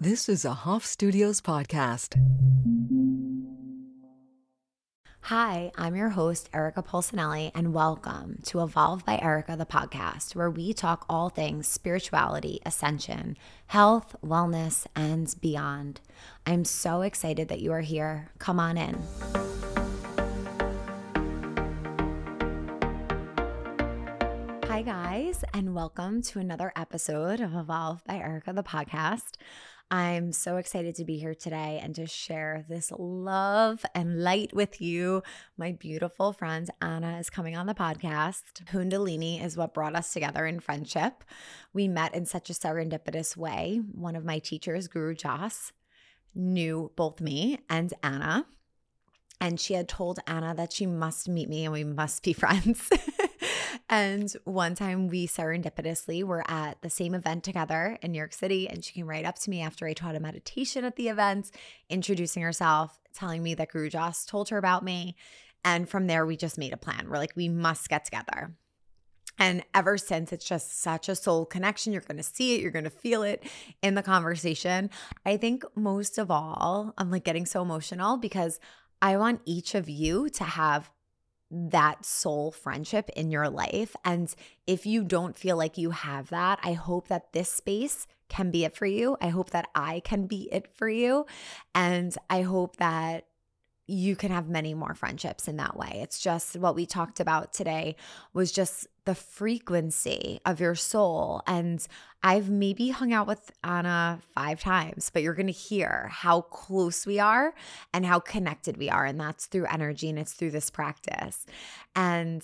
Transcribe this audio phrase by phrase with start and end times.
[0.00, 2.14] This is a Hoff Studios podcast.
[5.22, 10.52] Hi, I'm your host, Erica Pulsinelli, and welcome to Evolve by Erica, the podcast, where
[10.52, 16.00] we talk all things spirituality, ascension, health, wellness, and beyond.
[16.46, 18.30] I'm so excited that you are here.
[18.38, 19.02] Come on in.
[24.68, 29.32] Hi, guys, and welcome to another episode of Evolve by Erica, the podcast.
[29.90, 34.82] I'm so excited to be here today and to share this love and light with
[34.82, 35.22] you.
[35.56, 38.42] My beautiful friend Ana is coming on the podcast.
[38.66, 41.24] Kundalini is what brought us together in friendship.
[41.72, 43.80] We met in such a serendipitous way.
[43.92, 45.72] One of my teachers, Guru Jas,
[46.34, 48.44] knew both me and Ana.
[49.40, 52.90] And she had told Ana that she must meet me and we must be friends.
[53.90, 58.68] And one time we serendipitously were at the same event together in New York City.
[58.68, 61.50] And she came right up to me after I taught a meditation at the event,
[61.88, 65.16] introducing herself, telling me that Guru Jas told her about me.
[65.64, 67.08] And from there, we just made a plan.
[67.08, 68.54] We're like, we must get together.
[69.38, 71.92] And ever since, it's just such a soul connection.
[71.92, 73.44] You're going to see it, you're going to feel it
[73.82, 74.90] in the conversation.
[75.24, 78.58] I think most of all, I'm like getting so emotional because
[79.00, 80.90] I want each of you to have
[81.50, 83.96] that soul friendship in your life.
[84.04, 84.34] And
[84.66, 88.64] if you don't feel like you have that, I hope that this space can be
[88.64, 89.16] it for you.
[89.20, 91.26] I hope that I can be it for you.
[91.74, 93.24] And I hope that
[93.86, 96.00] you can have many more friendships in that way.
[96.02, 97.96] It's just what we talked about today
[98.34, 101.40] was just the frequency of your soul.
[101.46, 101.84] And
[102.22, 107.06] I've maybe hung out with Ana five times, but you're going to hear how close
[107.06, 107.54] we are
[107.94, 109.06] and how connected we are.
[109.06, 111.46] And that's through energy and it's through this practice.
[111.96, 112.42] And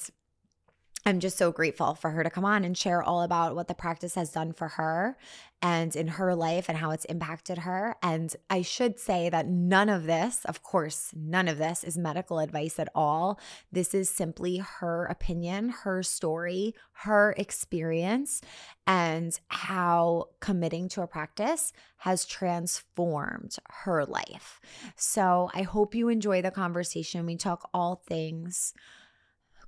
[1.06, 3.74] I'm just so grateful for her to come on and share all about what the
[3.74, 5.18] practice has done for her
[5.60, 7.96] and in her life and how it's impacted her.
[8.02, 12.38] And I should say that none of this, of course, none of this is medical
[12.38, 13.38] advice at all.
[13.70, 18.40] This is simply her opinion, her story, her experience,
[18.86, 24.58] and how committing to a practice has transformed her life.
[24.96, 27.26] So I hope you enjoy the conversation.
[27.26, 28.72] We talk all things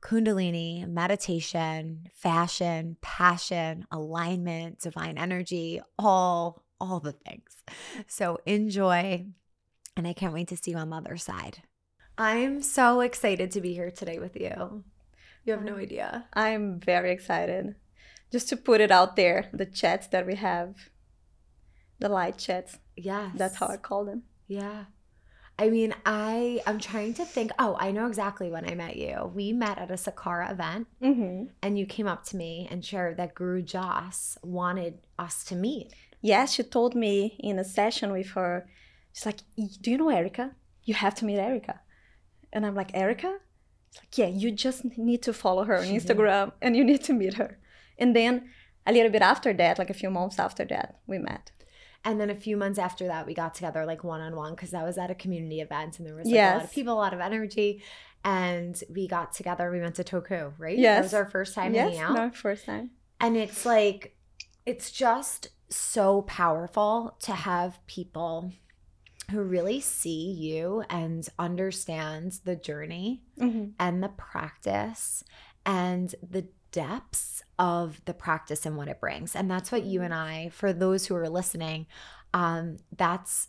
[0.01, 7.57] Kundalini, meditation, fashion, passion, alignment, divine energy, all all the things.
[8.07, 9.27] So enjoy
[9.97, 11.63] and I can't wait to see you on the other side.
[12.19, 14.85] I'm so excited to be here today with you.
[15.45, 16.27] You have no um, idea.
[16.35, 17.77] I'm very excited.
[18.31, 20.91] Just to put it out there, the chats that we have,
[21.99, 22.79] the light chats.
[22.97, 23.33] Yes.
[23.37, 24.25] That's how I call them.
[24.49, 24.85] Yeah.
[25.59, 27.51] I mean, I I'm trying to think.
[27.59, 29.31] Oh, I know exactly when I met you.
[29.35, 31.45] We met at a Sakara event, Mm-hmm.
[31.63, 35.93] and you came up to me and shared that Guru Jas wanted us to meet.
[36.21, 38.69] Yes, she told me in a session with her,
[39.15, 39.39] she's like,
[39.83, 40.53] Do you know Erica?
[40.85, 41.81] You have to meet Erica.
[42.53, 43.39] And I'm like, Erica?
[43.93, 46.03] She's like, Yeah, you just need to follow her on She did.
[46.03, 47.59] Instagram and you need to meet her.
[47.99, 48.51] And then
[48.87, 51.51] a little bit after that, like a few months after that, we met.
[52.07, 54.73] And then a few months after that, we got together like one on one because
[54.73, 56.95] I was at a community event and there was like, a lot of people, a
[56.95, 57.83] lot of energy,
[58.25, 59.71] and we got together.
[59.71, 60.77] We went to Toku, right?
[60.77, 61.03] that Yes.
[61.03, 62.15] was our first time yes, hanging out.
[62.15, 62.93] no, first time.
[63.21, 64.17] And it's like,
[64.65, 68.53] it's just so powerful to have people
[69.33, 73.71] who really see you and understand the journey Mm-hmm.
[73.81, 75.23] and the practice
[75.67, 79.35] and the depths of the practice and what it brings.
[79.35, 81.87] And that's what you and I, for those who are listening,
[82.35, 83.49] um, that's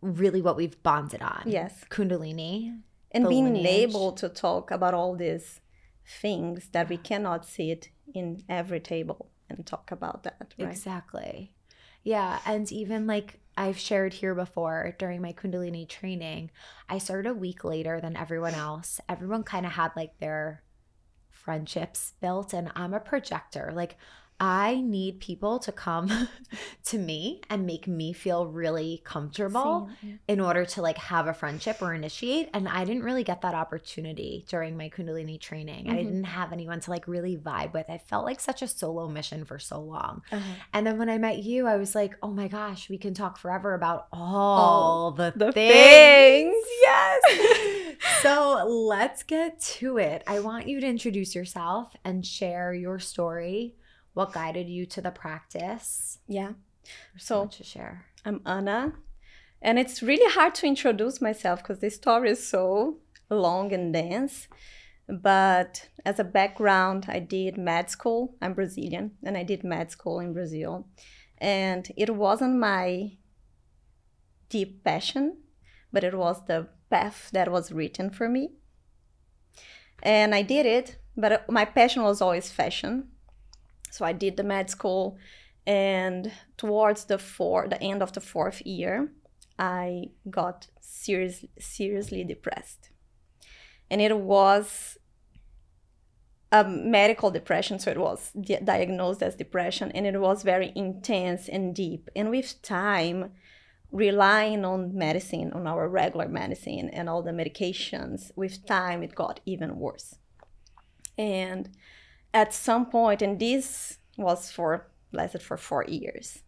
[0.00, 1.42] really what we've bonded on.
[1.46, 1.84] Yes.
[1.90, 2.80] Kundalini.
[3.10, 3.66] and being lineage.
[3.66, 5.60] able to talk about all these
[6.06, 11.54] things that we cannot sit in every table and talk about that right Exactly.
[12.02, 12.38] Yeah.
[12.46, 16.50] And even like I've shared here before during my Kundalini training,
[16.88, 19.00] I started a week later than everyone else.
[19.08, 20.62] Everyone kind of had like their
[21.44, 23.72] friendships built, and I'm a projector.
[23.74, 23.96] Like,
[24.42, 26.28] I need people to come
[26.86, 31.34] to me and make me feel really comfortable Same, in order to like have a
[31.34, 35.92] friendship or initiate and i didn't really get that opportunity during my kundalini training i
[35.96, 36.04] Mhm.
[36.04, 39.44] didn't have anyone to like really vibe with i felt like such a solo mission
[39.44, 40.22] for so long.
[40.32, 40.54] Uh-huh.
[40.72, 43.36] and then when i met you i was like oh my gosh we can talk
[43.36, 46.54] forever about all, All the, the things.
[46.54, 46.66] things.
[46.82, 47.79] yes
[48.22, 50.22] so let's get to it.
[50.26, 53.74] I want you to introduce yourself and share your story.
[54.14, 56.18] What guided you to the practice?
[56.28, 56.52] Yeah.
[57.12, 58.06] There's So- to share.
[58.24, 58.92] I'm ana
[59.62, 62.98] and it's really hard to introduce myself because this story is so
[63.30, 64.46] long and dense
[65.08, 68.34] but as a background i did med school.
[68.42, 70.86] I'm brazilian and i did med school in brazil
[71.38, 73.12] and it wasn't my
[74.50, 75.38] deep passion,
[75.92, 78.50] but it was the path that was written for me.
[80.02, 83.08] And I did it, but uh, my passion was always fashion.
[83.90, 85.18] So I did the med school,
[85.66, 89.12] and towards the four, the end of the fourth year,
[89.58, 92.90] I got serious, seriously depressed,
[93.90, 94.96] and it was
[96.52, 97.78] a medical depression.
[97.78, 102.08] So it was di- diagnosed as depression, and it was very intense and deep.
[102.14, 103.32] And with time,
[103.92, 109.40] relying on medicine, on our regular medicine and all the medications, with time it got
[109.44, 110.16] even worse.
[111.18, 111.70] And
[112.32, 116.42] at some point, and this was for lasted for four years.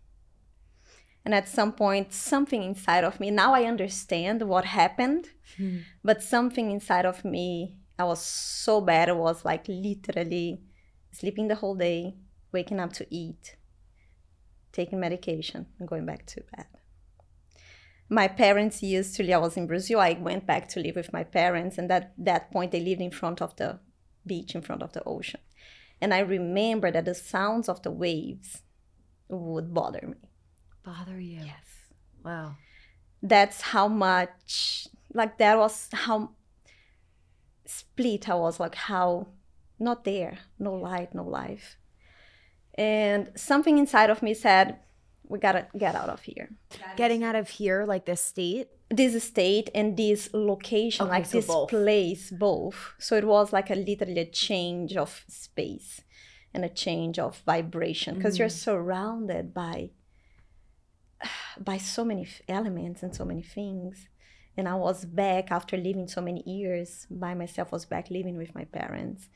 [1.24, 5.78] And at some point, something inside of me, now I understand what happened, Hmm.
[6.02, 9.08] but something inside of me, I was so bad.
[9.08, 10.62] It was like literally
[11.12, 12.16] sleeping the whole day,
[12.52, 13.56] waking up to eat,
[14.72, 16.66] taking medication, and going back to bed
[18.08, 20.00] my parents used to live, I was in Brazil.
[20.00, 23.10] I went back to live with my parents, and at that point, they lived in
[23.10, 23.80] front of the
[24.26, 25.40] beach, in front of the ocean.
[26.00, 28.62] And I remember that the sounds of the waves
[29.28, 30.28] would bother me.
[30.84, 31.40] Bother you.
[31.44, 31.64] Yes.
[32.24, 32.56] Wow.
[33.22, 36.30] That's how much, like, that was how
[37.64, 39.28] split I was, like, how
[39.78, 41.76] not there, no light, no life.
[42.74, 44.78] And something inside of me said,
[45.28, 46.50] we gotta get out of here.
[46.96, 48.68] Getting out of here, like this state.
[48.90, 51.68] this state and this location, Okay, like so this both.
[51.70, 52.92] place, both.
[52.98, 56.02] So it was like a literally a change of space
[56.52, 58.64] and a change of vibration because you're Mm.
[58.68, 59.90] surrounded by
[61.60, 64.08] by so many f- elements and so many things.
[64.56, 67.72] And I was back after living so many years by myself.
[67.72, 69.28] Was back living with my parents,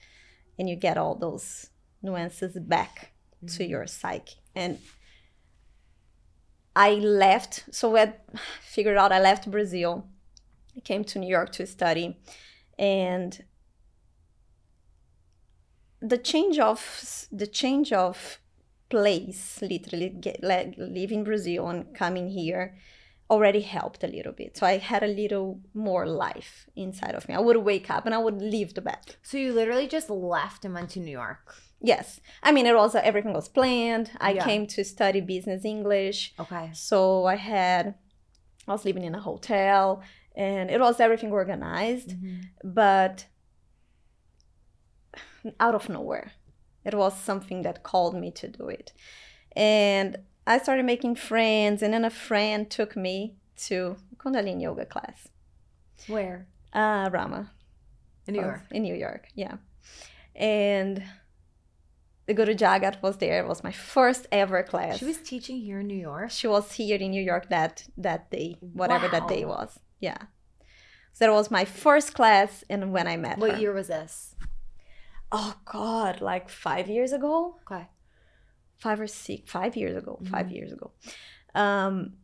[0.58, 1.70] and you get all those
[2.02, 3.12] nuances back
[3.46, 3.70] to Mm-hmm.
[3.70, 4.78] your psyche and
[6.76, 7.64] I left.
[7.72, 8.14] So I
[8.60, 10.06] figured out I left Brazil.
[10.76, 12.18] I came to New York to study,
[12.78, 13.42] and
[16.00, 18.38] the change of the change of
[18.90, 22.76] place, literally get, like, leaving Brazil and coming here,
[23.30, 24.56] already helped a little bit.
[24.56, 27.34] So I had a little more life inside of me.
[27.34, 29.16] I would wake up and I would leave the bed.
[29.22, 31.56] So you literally just left and went to New York.
[31.92, 32.06] Yes,
[32.42, 34.06] I mean it was everything was planned.
[34.28, 34.44] I Yeah.
[34.48, 36.18] came to study business English.
[36.44, 36.66] Okay.
[36.88, 36.98] So
[37.34, 37.82] I had,
[38.68, 39.84] I was living in a hotel
[40.48, 42.72] and it was everything organized, Mm-hmm.
[42.82, 43.16] but
[45.60, 46.32] out of nowhere,
[46.84, 48.92] it was something that called me to do it.
[49.54, 50.16] And
[50.46, 53.16] I started making friends, and then a friend took me
[53.66, 55.28] to Kundalini yoga class,
[56.08, 56.46] Where?
[56.72, 57.52] uh, Rama.
[58.26, 58.62] In New York.
[58.70, 59.56] In New York, yeah.
[60.34, 61.02] And
[62.26, 63.38] the Guru Jagat was there.
[63.42, 64.98] It was my first ever class.
[64.98, 66.30] She was teaching here in New York.
[66.30, 69.78] she was here in New York that that day, whatever that day was.
[70.00, 70.18] Yeah.
[71.12, 73.40] So that was my first class, and when I met her.
[73.40, 73.58] What her.
[73.60, 74.34] year was this?
[75.32, 77.86] Oh God, like five years ago, Okay.
[78.78, 80.32] five or six, five years ago, Mm-hmm.
[80.34, 80.90] five years ago.
[81.54, 82.14] Um,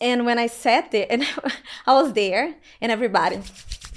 [0.00, 1.22] and when I sat there, and
[1.86, 3.40] I was there, and everybody,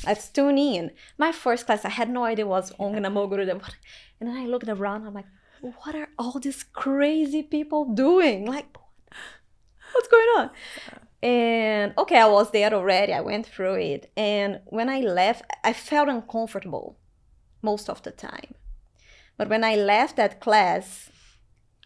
[0.05, 0.91] let's tune in.
[1.17, 4.67] My first class, I had no idea was Ong Namo Guru And then I looked
[4.67, 5.25] around, I'm like,
[5.61, 8.45] what are all these crazy people doing?
[8.45, 8.67] Like,
[9.93, 10.49] what's going on?
[11.23, 13.13] And okay, I was there already.
[13.13, 14.11] I went through it.
[14.15, 16.97] And when I left, I felt uncomfortable
[17.61, 18.53] most of the time.
[19.37, 21.09] But when I left that class,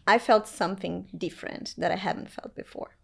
[0.06, 2.96] I felt something different that I hadn't felt before.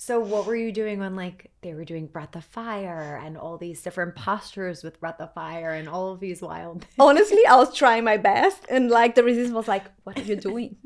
[0.00, 3.58] So what were you doing when like they were doing breath of fire and all
[3.58, 7.74] these different postures with breath of fire and all of these wild Honestly, I was
[7.74, 10.76] trying my best, and like the resistance was like, "What are you doing?"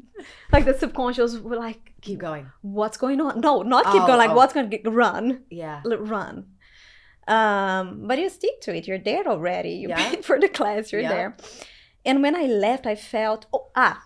[0.50, 2.50] like the subconscious were like, keep going.
[2.62, 4.18] "What's going on?" No, not keep Oh, going.
[4.18, 4.34] Like, oh.
[4.34, 5.42] what's going to run?
[5.50, 5.82] Yeah.
[5.84, 6.46] Run.
[7.28, 8.88] Um, but you stick to it.
[8.88, 9.72] You're there already.
[9.82, 10.08] You Yeah.
[10.10, 10.90] paid for the class.
[10.90, 11.12] You're Yeah.
[11.14, 11.36] there.
[12.06, 14.02] And when I left, I felt oh ah,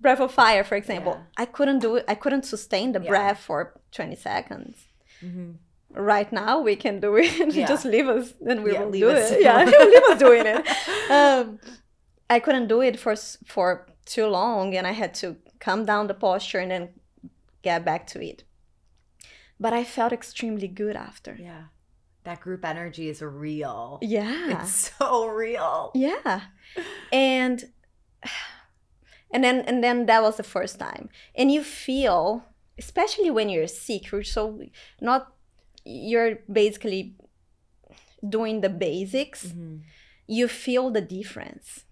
[0.00, 1.12] breath of fire, for example.
[1.16, 1.42] Yeah.
[1.42, 2.04] I couldn't do it.
[2.08, 3.08] I couldn't sustain the Yeah.
[3.10, 4.86] breath for 20 seconds.
[5.20, 5.52] hmm
[5.90, 7.54] Right now, we can do it.
[7.54, 7.66] Yeah.
[7.66, 9.30] Just leave us, and we will leave do us.
[9.32, 9.40] it.
[9.46, 9.64] Yeah,
[9.94, 10.66] leave us doing it.
[11.10, 11.58] Um,
[12.30, 16.14] I couldn't do it for for too long, and I had to calm down the
[16.14, 16.88] posture and then
[17.62, 18.44] get back to it.
[19.58, 21.36] But I felt extremely good after.
[21.40, 21.64] Yeah.
[22.24, 23.98] That group energy is real.
[24.02, 24.60] Yeah.
[24.60, 25.90] It's so real.
[25.94, 26.40] Yeah.
[27.12, 27.64] And
[29.30, 31.08] and then and then that was the first time.
[31.34, 32.44] And you feel,
[32.78, 34.60] especially when you're sick, you're so
[35.00, 35.32] not
[35.84, 37.14] you're basically
[38.28, 39.82] doing the basics, Mhm.
[40.26, 41.84] you feel the difference.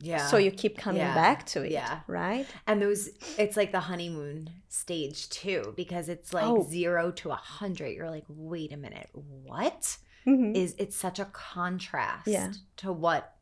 [0.00, 0.26] Yeah.
[0.26, 1.14] So you keep coming Yeah.
[1.14, 1.70] back to it.
[1.72, 2.00] Yeah.
[2.06, 2.46] Right?
[2.66, 6.62] and those it's like the honeymoon stage too because it's like Oh.
[6.68, 10.56] 0 to a 100 you're like wait a minute what Mhm.
[10.56, 12.52] is it's such a contrast Yeah.
[12.78, 13.36] to what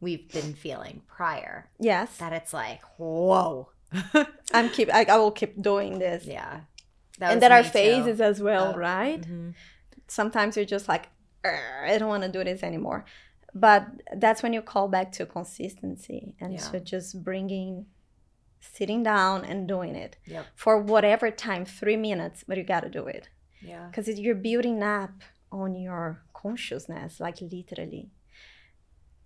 [0.00, 2.16] we've been feeling prior Yes.
[2.18, 3.68] that it's like whoa
[4.52, 6.24] I'm keep I, I will keep doing this.
[6.24, 6.60] yeah
[7.18, 7.72] That and there are me too.
[7.72, 9.20] phases as well, Oh, right?
[9.20, 9.54] Mhm.
[10.08, 11.04] Sometimes you're just like,
[11.44, 13.04] "Arr, I don't want to do this anymore.
[13.54, 13.82] But
[14.16, 16.66] that's when you call back to consistency and Yeah.
[16.70, 17.86] to just bringing,
[18.60, 20.44] sitting down and doing it Yep.
[20.54, 23.28] for whatever time, three minutes, but you got to do it.
[23.62, 25.12] yeah because you're building up
[25.52, 28.08] on your consciousness like literally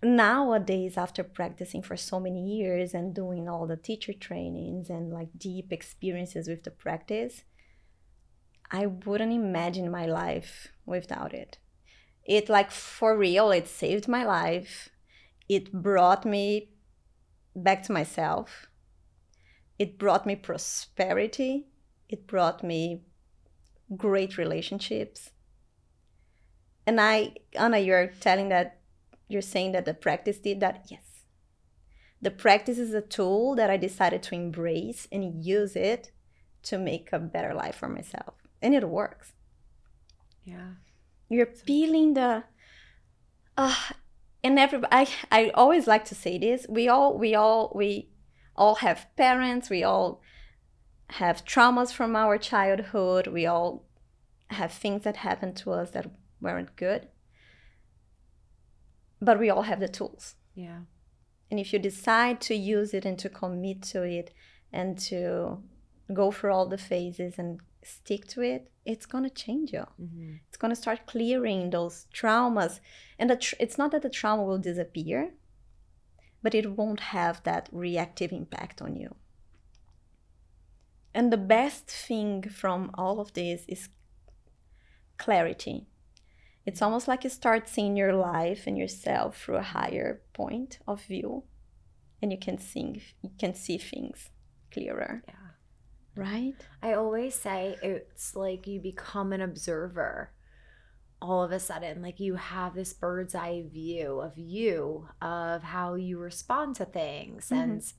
[0.05, 5.29] nowadays after practicing for so many years and doing all the teacher trainings and like
[5.37, 7.43] deep experiences with the practice
[8.71, 11.57] i wouldn't imagine my life without it.
[12.23, 14.89] It like for real it saved my life.
[15.47, 16.69] It brought me
[17.55, 18.67] back to myself.
[19.77, 21.67] It brought me prosperity.
[22.09, 23.03] It brought me
[23.95, 25.31] great relationships.
[26.87, 28.79] And I, Ana, you're telling that
[29.27, 30.85] you're saying that the practice did that?
[30.89, 31.03] Yes.
[32.21, 36.11] The practice is a tool that I decided to embrace and use it
[36.63, 38.35] to make a better life for myself.
[38.61, 39.33] And it works.
[40.43, 40.75] yeah
[41.29, 42.43] You're peeling the
[43.57, 43.75] uh
[44.43, 46.65] and every I I always like to say this.
[46.69, 48.09] We all we all we
[48.55, 50.21] all have parents, we all
[51.09, 53.85] have traumas from our childhood, we all
[54.49, 57.07] have things that happened to us that weren't good.
[59.21, 60.35] But we all have the tools.
[60.53, 60.81] yeah
[61.51, 64.33] And if you decide to use it and to commit to it
[64.71, 65.61] and to
[66.13, 69.85] go through all the phases and stick to it, it's going to change you.
[69.99, 70.39] Mhm.
[70.47, 72.79] It's going to start clearing those traumas.
[73.19, 75.33] And tr- it's not that the trauma will disappear,
[76.43, 79.15] but it won't have that reactive impact on you.
[81.13, 83.89] And the best thing from all of this is
[85.17, 85.87] clarity.
[86.65, 91.01] It's almost like you start seeing your life and yourself through a higher point of
[91.03, 91.43] view,
[92.21, 94.29] and you can see you can see things
[94.71, 95.45] clearer, yeah
[96.15, 96.55] right?
[96.81, 100.31] I always say it's like you become an observer
[101.21, 102.01] all of a sudden.
[102.01, 107.49] Like you have this bird's eye view of you, of how you respond to things
[107.49, 107.61] mm-hmm.
[107.61, 107.93] and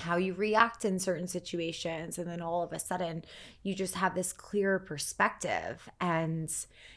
[0.00, 2.18] how you react in certain situations.
[2.18, 3.24] And then all of a sudden,
[3.62, 5.88] you just have this clearer perspective.
[6.00, 6.52] And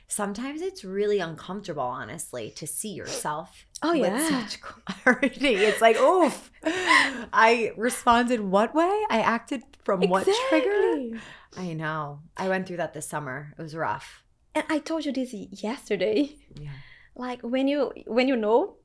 [0.07, 4.47] sometimes it's really uncomfortable, honestly, to see yourself Oh, with yeah.
[4.47, 5.55] such clarity.
[5.55, 6.51] It's like, oof.
[6.63, 9.03] I responded what way?
[9.09, 11.19] I acted from what trigger?
[11.57, 12.19] I know.
[12.37, 13.53] I went through that this summer.
[13.57, 14.23] It was rough.
[14.53, 16.35] And I told you this yesterday.
[16.59, 16.69] Yeah.
[17.15, 18.75] Like when you when you know,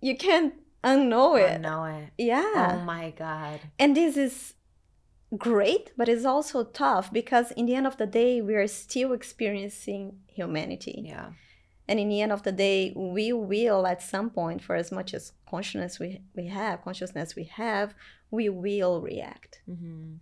[0.00, 1.60] you can't unknow it.
[1.60, 2.10] know it.
[2.18, 2.78] Yeah.
[2.80, 3.60] Oh my God.
[3.78, 4.54] and this is
[5.36, 9.12] great, but it's also tough because in the end of the day, we are still
[9.12, 11.02] experiencing humanity.
[11.06, 11.30] Yeah.
[11.86, 15.12] And in the end of the day, we will at some point, for as much
[15.12, 17.94] as consciousness we, we have, consciousness we have,
[18.30, 19.60] we will react.
[19.66, 20.14] hmm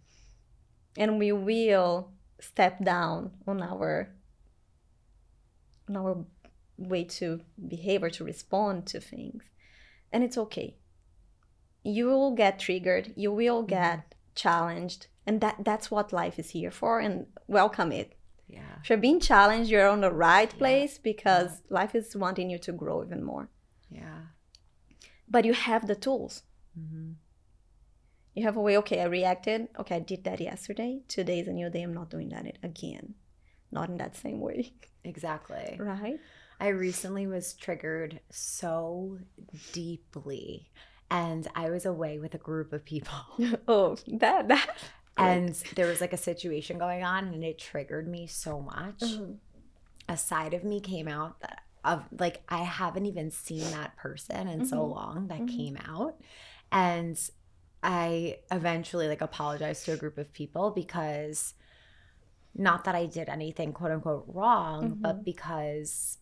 [0.97, 4.09] And we will step down on our
[5.88, 6.25] on our
[6.76, 9.45] way to behave or to respond to things.
[10.12, 10.76] And it's okay.
[11.83, 16.71] You will get triggered, you will get challenged, and that that's what life is here
[16.71, 18.14] for and welcome it.
[18.49, 18.78] Yeah.
[18.83, 22.73] If you're being challenged, you're on the right place because life is wanting you to
[22.73, 23.49] grow even more.
[23.90, 24.21] Yeah.
[25.28, 26.42] But you have the tools.
[26.75, 27.12] hmm
[28.35, 29.69] You have a way, okay, I reacted.
[29.78, 31.00] Okay, I did that yesterday.
[31.09, 31.83] Today is a new day.
[31.83, 33.14] I'm not doing that again.
[33.71, 34.73] Not in that same way.
[35.04, 35.76] Exactly.
[35.81, 36.19] Right?
[36.62, 39.19] I recently was triggered so
[39.73, 40.71] deeply.
[41.11, 43.19] And I was away with a group of people.
[43.69, 44.76] oh, that, that.
[45.19, 49.00] And there was like a situation going on, and it triggered me so much.
[49.00, 49.37] Mhm.
[50.09, 54.49] a side of me came out that of like I haven't even seen that person
[54.49, 54.90] in so Mhm.
[54.90, 55.57] long that Mhm.
[55.57, 56.21] came out
[56.73, 57.16] and
[57.85, 61.54] I eventually like apologized to a group of people because
[62.54, 65.25] not that I did anything quote unquote wrong but Mhm.
[65.25, 66.19] because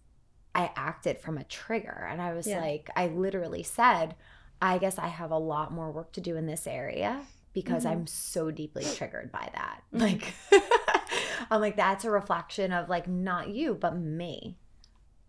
[0.55, 2.61] I acted from a trigger and I was Yeah.
[2.61, 4.15] like I literally said
[4.63, 7.91] I guess I have a lot more work to do in this area because Mhm.
[7.91, 9.83] I'm so deeply triggered by that.
[9.95, 10.01] Mhm.
[10.01, 10.35] Like
[11.51, 14.59] I'm like that's a reflection of like not you but me.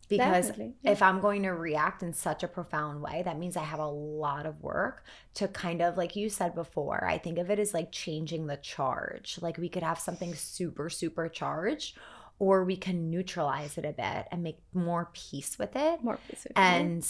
[0.10, 0.68] Because yeah.
[0.84, 3.88] if I'm going to react in such a profound way, that means I have a
[3.88, 7.74] lot of work to kind of like you said before, I think of it as
[7.74, 9.40] like changing the charge.
[9.42, 11.98] Like we could have something super super charged
[12.46, 16.58] or we can neutralize it a bit and make more peace with it More specific.
[16.58, 17.02] and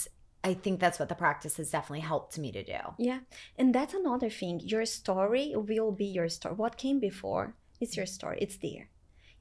[0.50, 2.80] I think that's what the practice has definitely helped me to do.
[3.10, 3.20] Yeah.
[3.60, 4.54] And that's another thing.
[4.74, 6.54] Your story will be your story.
[6.64, 7.44] What came before
[7.80, 8.38] is your story.
[8.44, 8.86] It's there.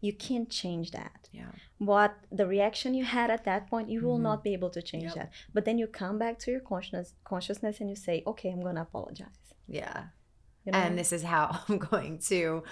[0.08, 1.22] You can't change that.
[1.40, 1.52] Yeah.
[1.92, 4.28] What the reaction you had at that point, you will Mhm.
[4.30, 5.16] not be able to change Yep.
[5.20, 5.30] that.
[5.56, 8.84] But then you come back to your consciousness consciousness and you say, Okay, I'm gonna
[8.90, 9.42] apologize.
[9.80, 10.00] Yeah.
[10.66, 10.78] You know?
[10.78, 12.64] And this is how I'm going to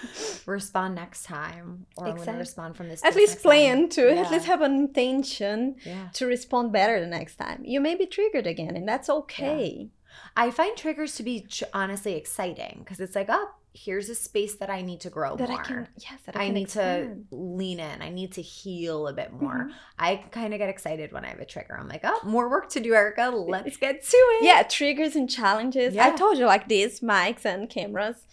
[0.46, 3.03] respond next time, or I'm going to respond from this.
[3.03, 3.50] at least next time.
[3.51, 4.22] plan to Yeah.
[4.22, 6.10] at least have an intention Yeah.
[6.13, 7.62] to respond better the next time.
[7.65, 9.89] You may be triggered again, and that's okay.
[10.36, 14.56] I find triggers to be ch- honestly exciting because it's like, oh, here's a space
[14.56, 15.60] that I need to grow That more.
[15.60, 17.28] I can, yes, that I, I need expand.
[17.30, 18.02] to lean in.
[18.02, 19.68] I need to heal a bit more.
[19.70, 19.74] Mhm.
[19.98, 21.78] I kind of get excited when I have a trigger.
[21.80, 23.30] I'm like, oh, more work to do, Erica.
[23.30, 24.44] Let's get to it.
[24.46, 25.96] Yeah, triggers and challenges.
[25.98, 28.26] I told you, like these mics and cameras,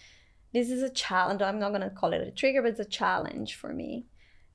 [0.52, 1.42] this is a challenge.
[1.42, 4.06] I'm not gonna call it a trigger, but it's a challenge for me.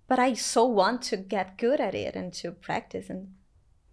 [0.07, 3.09] But I so want to get good at it and to practice.
[3.09, 3.33] And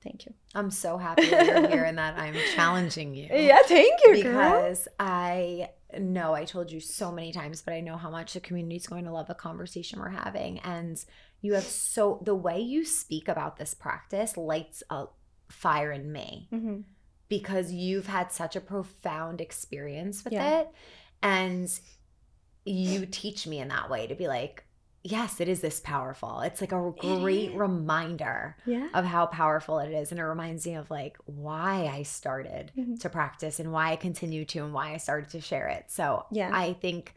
[0.02, 0.33] thank you.
[0.54, 3.28] I'm so happy that you're here and that I'm challenging you.
[3.30, 4.33] Yeah, thank you, girl.
[4.33, 8.40] because I know I told you so many times, but I know how much the
[8.40, 10.59] community is going to love the conversation we're having.
[10.61, 11.02] And
[11.40, 15.07] you have so the way you speak about this practice lights a
[15.49, 16.85] fire in me Mhm.
[17.28, 20.61] because you've had such a profound experience with Yeah.
[20.61, 20.68] it.
[21.23, 21.80] And
[22.64, 24.64] you teach me in that way to be like,
[25.04, 26.40] yes, it is this powerful.
[26.40, 28.88] It's like a great reminder Yeah.
[28.94, 30.10] of how powerful it is.
[30.10, 32.98] And it reminds me of like why I started Mhm.
[33.00, 35.90] to practice and why I continue to and why I started to share it.
[35.90, 36.50] So Yeah.
[36.52, 37.14] I think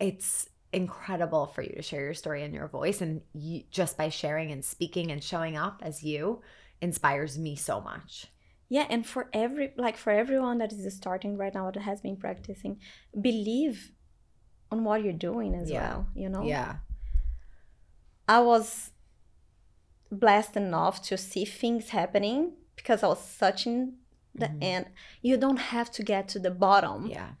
[0.00, 3.00] it's incredible for you to share your story and your voice.
[3.00, 6.42] And you, just by sharing and speaking and showing up as you
[6.80, 8.26] inspires me so much.
[8.70, 12.16] Yeah, and for every like for everyone that is starting right now that has been
[12.18, 12.80] practicing,
[13.18, 13.92] believe
[14.70, 15.88] on what you're doing as Yeah.
[15.88, 16.06] well.
[16.14, 16.42] You know?
[16.42, 16.78] Yeah.
[18.28, 18.92] I was
[20.10, 23.98] blessed enough to see things happening because I was such in
[24.34, 24.62] the Mhm.
[24.62, 24.86] end.
[25.22, 27.34] You don't have to get to the bottom Yeah.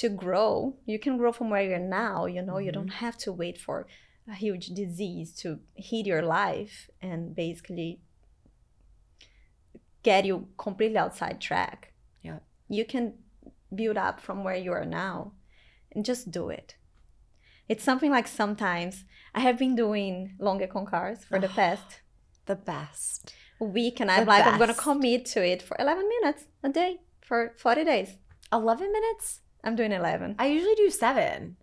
[0.00, 0.76] to grow.
[0.84, 2.74] You can grow from where you're now, you know, you Mhm.
[2.74, 3.86] don't have to wait for
[4.26, 8.00] a huge disease to hit your life and basically
[10.02, 11.92] get you completely outside track.
[12.22, 12.40] Yeah.
[12.68, 13.22] You can
[13.74, 15.32] build up from where you are now
[16.02, 16.74] just do it.
[17.68, 19.04] It's something like sometimes
[19.34, 22.00] I have been doing Long Ek Ong Kars for the Oh, past
[22.46, 23.34] The best.
[23.60, 27.54] week and I'm like I'm gonna commit to it for 11 minutes a day for
[27.56, 28.18] 40 days.
[28.52, 29.40] 11 minutes?
[29.62, 30.36] I'm doing 11.
[30.38, 31.56] I usually do seven.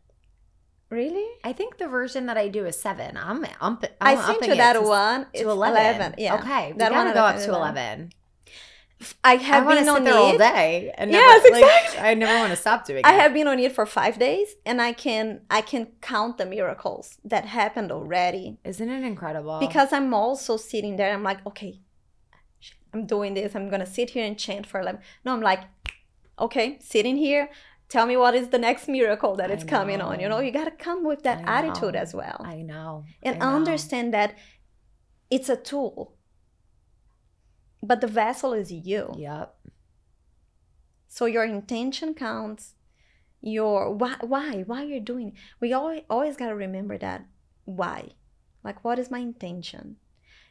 [0.90, 1.26] Really?
[1.44, 3.16] I think the version that I do is seven.
[3.16, 5.22] I'm, I'm, I'm I you it that to, one.
[5.22, 6.16] to It's 11.
[6.18, 6.36] Yeah.
[6.36, 6.74] Okay.
[6.78, 8.12] That one go up to you 11.
[9.24, 10.38] I I have to been on there all it.
[10.38, 10.92] day.
[10.98, 12.00] And Yes, never, like, exactly.
[12.10, 13.06] I never want to stop doing it.
[13.12, 13.20] I it.
[13.22, 17.18] have been on it for five days, and I can I can count the miracles
[17.26, 19.60] that happened already Isn't it incredible?
[19.60, 21.12] because I'm also sitting there.
[21.14, 21.80] I'm like, okay,
[22.94, 23.56] I'm doing this.
[23.56, 25.02] I'm gonna sit here and chant for eleven.
[25.26, 25.62] No, I'm like,
[26.40, 27.50] okay, sitting here.
[27.90, 30.20] Tell me what is the next miracle that it's coming on.
[30.22, 30.42] You know, know.
[30.46, 33.04] you gotta come with that attitude as well, I know.
[33.22, 33.56] and I know.
[33.58, 34.36] understand that
[35.30, 36.14] it's a tool,
[37.82, 39.14] but the vessel is you.
[39.18, 39.56] Yep.
[41.08, 42.76] So your intention counts.
[43.42, 45.30] Your why why why you're doing.
[45.30, 45.34] it.
[45.60, 47.26] We always always gotta remember that
[47.66, 48.10] why,
[48.64, 49.96] like what is my intention,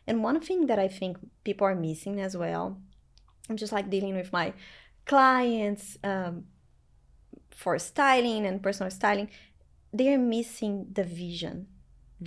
[0.09, 2.81] and one thing that I think people are missing as well.
[3.49, 4.55] I'm just like dealing with my
[5.07, 6.45] clients um,
[7.51, 9.31] for styling and personal styling.
[9.93, 11.69] They're missing the vision,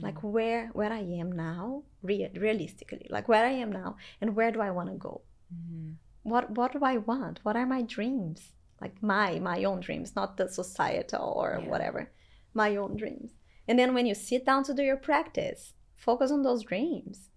[0.02, 4.52] like where where I am now, rea- realistically, like where I am now, and where
[4.52, 5.22] do I want to go
[5.54, 5.96] Mhm.
[6.24, 7.40] what what do I want?
[7.44, 8.54] What are my dreams?
[8.82, 11.70] Like my my own dreams, not the societal or Yeah.
[11.70, 12.12] whatever.
[12.54, 13.32] My own dreams.
[13.68, 17.30] And then when you sit down to do your practice, focus on those dreams.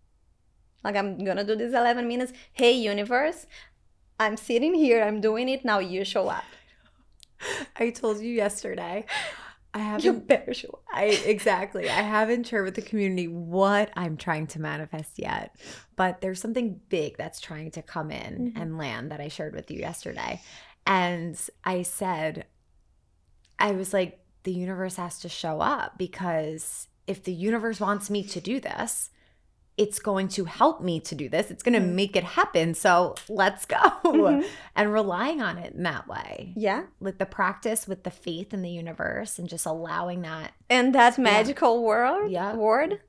[0.85, 2.33] Like I'm gonna do this 11 minutes.
[2.53, 3.47] Hey universe,
[4.19, 6.45] I'm sitting here, I'm doing it, now you show up.
[7.77, 9.05] I told you yesterday.
[9.77, 10.27] I haven't.
[10.27, 10.81] better show.
[10.93, 11.89] I exactly.
[11.89, 15.55] I haven't shared with the community what I'm trying to manifest yet,
[15.97, 18.61] but there's something big that's trying to come in Mhm.
[18.61, 20.41] and land that I shared with you yesterday.
[20.87, 22.47] And I said,
[23.59, 28.23] I was like, the universe has to show up because if the universe wants me
[28.25, 29.11] to do this,
[29.79, 31.51] it's going to help me to do this.
[31.51, 31.93] It's going to Mhm.
[31.95, 32.73] make it happen.
[32.75, 33.77] So let's go.
[34.05, 34.45] Mhm.
[34.75, 36.53] And relying on it in that way.
[36.57, 36.85] Yeah.
[37.01, 40.53] Like the practice with the faith in the universe and just allowing that.
[40.71, 42.55] And that magical word, Yeah.
[42.55, 43.01] word,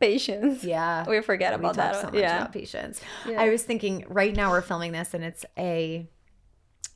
[0.00, 0.64] patience.
[0.64, 1.04] Yeah.
[1.08, 2.00] We forget we about talk that.
[2.00, 2.36] so much yeah.
[2.42, 3.00] about patience.
[3.28, 3.40] Yeah.
[3.40, 6.08] I was thinking right now we're filming this and it's a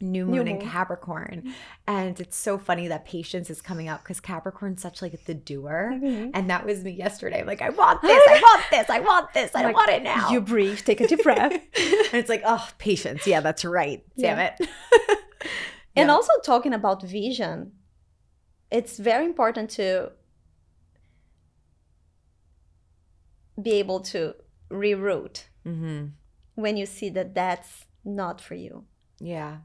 [0.00, 0.60] new moon, New in.
[0.60, 1.54] Capricorn.
[1.86, 5.92] And it's so funny that patience is coming up because Capricorn's such like the doer.
[5.94, 6.30] Mhm.
[6.34, 7.40] And that was me yesterday.
[7.40, 10.02] I'm like, I want this, I want this, I want this, I Like, want it
[10.02, 10.30] now.
[10.30, 11.52] You breathe, take a deep breath.
[11.52, 13.26] and it's like, oh, patience.
[13.26, 14.04] Yeah, that's right.
[14.18, 14.54] Damn Yeah.
[14.60, 14.68] it.
[15.96, 17.72] And also talking about vision,
[18.70, 20.12] it's very important to
[23.60, 24.34] be able to
[24.70, 26.06] reroute Mm-hmm.
[26.54, 28.84] when you see that that's not for you.
[29.18, 29.58] Yeah.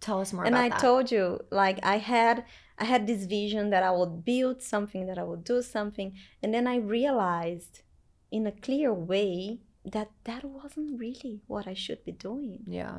[0.00, 0.80] Tell us more and I that.
[0.80, 2.44] told you, like I had,
[2.78, 6.52] I had this vision that I would build something, that I would do something, and
[6.54, 7.82] then I realized,
[8.30, 12.64] in a clear way, that that wasn't really what I should be doing.
[12.66, 12.98] yeah.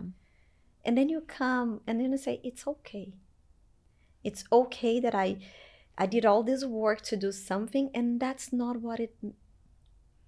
[0.86, 3.08] and then you come and then you say it's okay
[4.24, 5.28] it's okay that i
[5.98, 9.14] i did all this work to do something and that's not what it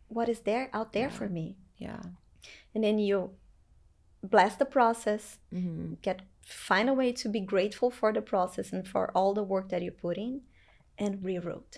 [0.07, 1.17] what is there out there Yeah.
[1.19, 1.45] for me
[1.77, 2.01] Yeah.
[2.73, 3.31] and then you
[4.23, 5.93] bless the process Mm-hmm.
[6.01, 9.69] get find a way to be grateful for the process and for all the work
[9.69, 10.41] that you put in
[10.97, 11.77] and reroute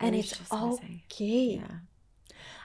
[0.00, 1.78] and it's just gonna say, okay Yeah.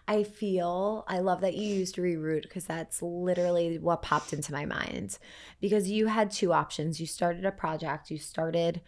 [0.08, 4.65] I feel, I love that you used reroute because that's literally what popped into my
[4.65, 5.17] mind.
[5.62, 6.99] Because you had two options.
[6.99, 8.82] You started a project, you started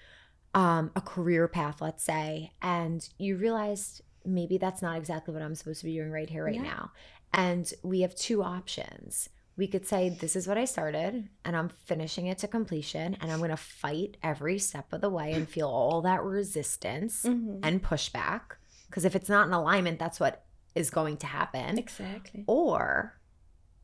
[0.54, 5.56] um, a career path, let's say, and you realized maybe that's not exactly what I'm
[5.56, 6.62] supposed to be doing right here, right Yeah.
[6.62, 6.92] now.
[7.34, 9.30] And we have two options.
[9.56, 13.32] We could say, This is what I started, and I'm finishing it to completion, and
[13.32, 17.60] I'm going to fight every step of the way and feel all that resistance Mhm.
[17.64, 18.42] and pushback.
[18.88, 20.44] Because if it's not in alignment, that's what
[20.76, 21.78] is going to happen.
[21.78, 23.14] exactly Or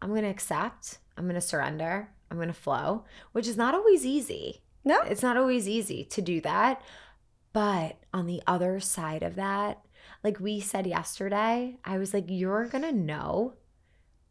[0.02, 3.74] I'm going to accept, I'm going to surrender, I'm going to flow, which is not
[3.76, 4.62] always easy.
[4.86, 6.82] no It's not always easy to do that.
[7.54, 9.84] But on the other side of that,
[10.24, 13.54] like we said yesterday, I was like, you're going to know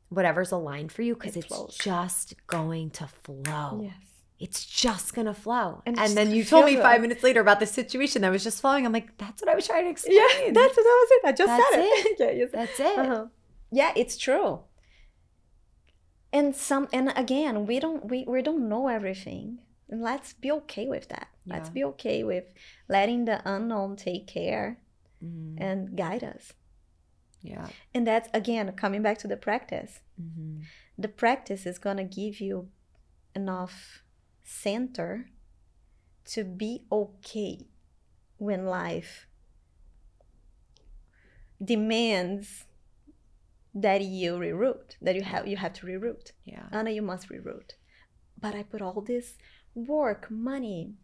[0.08, 1.76] whatever's aligned for you because It it's flows.
[1.78, 3.80] just going to flow.
[3.82, 3.94] yes
[4.40, 5.82] It's just going to flow.
[5.86, 8.60] And And, then you told me five minutes later about the situation that was just
[8.60, 8.86] flowing.
[8.86, 10.16] I'm like, that's what I was trying to explain.
[10.16, 12.80] yeah that's what that was it i just That's said it, yeah you said That's
[12.80, 12.98] it.
[12.98, 13.26] uh-huh.
[13.72, 14.60] yeah it's true
[16.32, 20.86] and some and again we don't we, we don't know everything and let's be okay
[20.86, 22.44] with that let's be okay with
[22.88, 24.78] letting the unknown take care
[25.24, 25.56] Mhm.
[25.58, 26.52] and guide us
[27.42, 27.68] Yeah.
[27.94, 30.00] and that's again coming back to the practice.
[30.20, 30.64] Mhm.
[30.98, 32.68] the practice is going to give you
[33.34, 34.02] enough
[34.42, 35.30] center
[36.24, 37.68] to be okay
[38.38, 39.26] when life
[41.62, 42.64] demands
[43.74, 46.32] that you reroute that you have you have to reroute.
[46.44, 46.66] Yeah.
[46.72, 47.72] ana you must reroute.
[48.40, 49.36] But i put all this
[49.74, 50.94] work money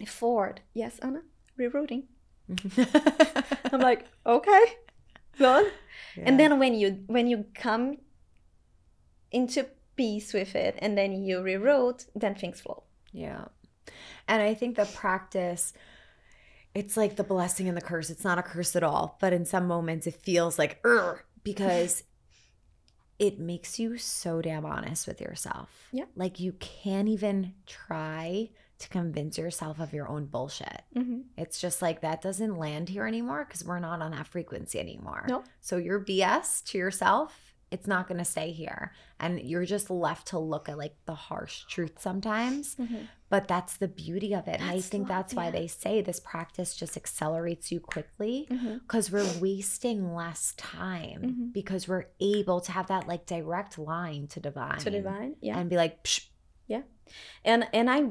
[0.00, 1.22] effort yes ana?
[1.58, 2.04] Rerouting.
[3.72, 4.64] I'm like okay
[5.38, 5.66] done
[6.16, 7.98] and then when you when you come
[9.30, 9.66] into
[9.96, 13.46] peace with it and then you rewrote, then things flow Yeah.
[14.28, 15.72] And I think the practice,
[16.74, 18.10] it's like the blessing and the curse.
[18.10, 20.82] It's not a curse at all, but in some moments it feels like,
[21.42, 22.04] because
[23.18, 25.88] it makes you so damn honest with yourself.
[25.92, 26.04] Yeah.
[26.14, 28.50] Like you can't even try
[28.82, 30.82] to convince yourself of your own bullshit.
[30.96, 31.20] mm-hmm.
[31.36, 35.24] It's just like that doesn't land here anymore because we're not on that frequency anymore.
[35.28, 35.46] Nope.
[35.60, 38.92] So your BS to yourself, it's not going to stay here.
[39.18, 42.74] And you're just left to look at like the harsh truth sometimes.
[42.76, 43.04] Mm-hmm.
[43.30, 44.60] But that's the beauty of it.
[44.60, 45.52] and I think that's why yeah.
[45.52, 48.74] they say this practice just accelerates you quickly Mm-hmm.
[48.78, 51.52] because we're wasting less time Mhm.
[51.54, 54.78] because we're able to have that like direct line to divine.
[54.80, 56.26] to divine yeah And be like, Psh,
[57.44, 58.04] and and i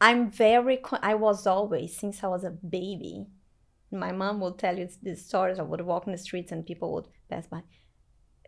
[0.00, 3.26] i'm very i was always since i was a baby
[3.92, 6.92] my mom would tell you these stories i would walk in the streets and people
[6.92, 7.62] would pass by.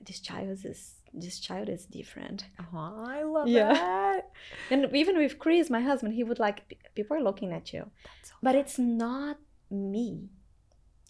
[0.06, 2.46] This child is this child is different.
[2.58, 3.72] Oh, I love Yeah.
[3.72, 4.30] that.
[4.70, 7.82] and even with chris my husband he would like "P- people are looking at you.
[8.04, 9.36] That's so but it's not
[9.70, 10.30] me.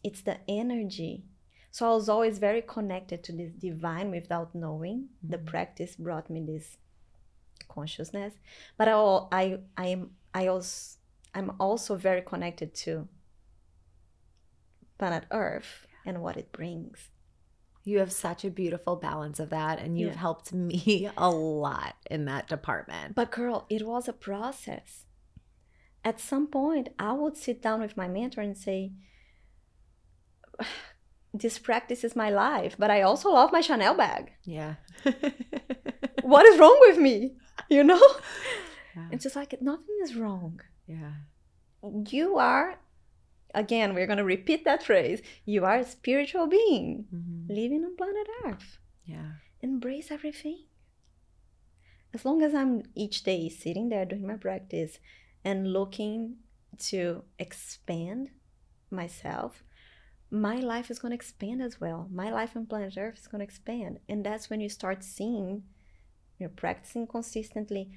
[0.04, 1.24] It's the energy.
[1.70, 4.98] So i was always very connected to this divine without knowing.
[5.22, 5.46] The Mhm.
[5.52, 6.66] practice brought me this
[7.68, 8.34] consciousness.
[8.78, 8.94] But i
[9.42, 10.98] i i am i also
[11.34, 13.08] i'm also very connected to
[14.98, 17.10] planet earth and what it brings
[17.84, 20.26] You have such a beautiful balance of that, and you've Yeah.
[20.28, 23.16] helped me a lot in that department.
[23.16, 25.06] But girl, it was a process.
[26.04, 28.92] At some point, I would sit down with my mentor and say,
[31.34, 34.32] This practice is my life, but I also love my Chanel bag.
[34.44, 34.74] yeah.
[36.22, 37.34] What is wrong with me?
[37.68, 38.02] You know?
[38.96, 39.08] Yeah.
[39.12, 40.60] It's just like nothing is wrong.
[40.86, 41.12] yeah.
[42.10, 42.78] You are,
[43.54, 47.48] again, we're going to repeat that phrase you are a spiritual being Mhm.
[47.48, 48.78] living on planet Earth.
[49.04, 49.32] Yeah.
[49.60, 50.58] Embrace everything.
[52.14, 54.98] as long as I'm each day sitting there doing my practice
[55.44, 56.36] and looking
[56.90, 58.28] to expand
[58.90, 59.64] myself,
[60.30, 62.08] my life is going to expand as well.
[62.12, 63.98] My life on planet Earth is going to expand.
[64.10, 65.62] And that's when you start seeing,
[66.38, 67.90] you're practicing consistently,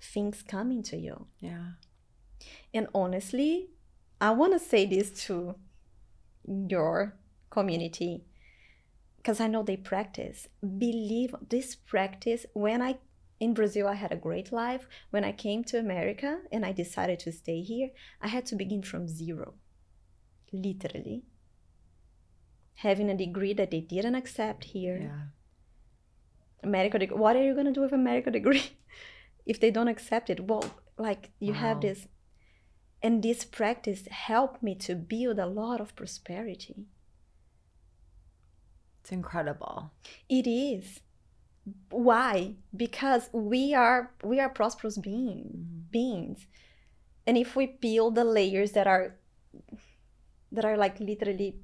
[0.00, 1.26] things coming to you.
[1.40, 1.72] Yeah.
[2.72, 3.70] And honestly,
[4.20, 5.56] I want to say this to
[6.46, 7.14] your
[7.50, 8.24] community
[9.16, 10.48] because I know they practice.
[10.62, 12.46] Believe this practice.
[12.54, 12.98] When I
[13.38, 14.86] in Brazil, I had a great life.
[15.10, 17.88] When I came to America and I decided to stay here,
[18.20, 19.54] I had to begin from zero,
[20.52, 21.24] literally.
[22.74, 25.00] Having a degree that they didn't accept here.
[26.62, 26.68] Yeah.
[26.68, 27.16] medical degree.
[27.16, 28.62] What are you going to do with a medical degree
[29.46, 30.46] if they don't accept it?
[30.46, 30.64] Well,
[30.96, 32.06] like you have this,
[33.02, 36.86] and this practice helped me to build a lot of prosperity.
[39.00, 39.92] It's incredible.
[40.28, 41.00] It is.
[41.90, 42.54] Why?
[42.76, 45.80] Because we are we are prosperous being, mm-hmm.
[45.90, 46.46] beings,
[47.26, 49.16] and if we peel the layers that are
[50.52, 51.56] that are like literally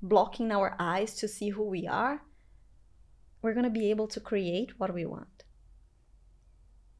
[0.00, 2.22] blocking our eyes to see who we are,
[3.42, 5.44] we're gonna be able to create what we want.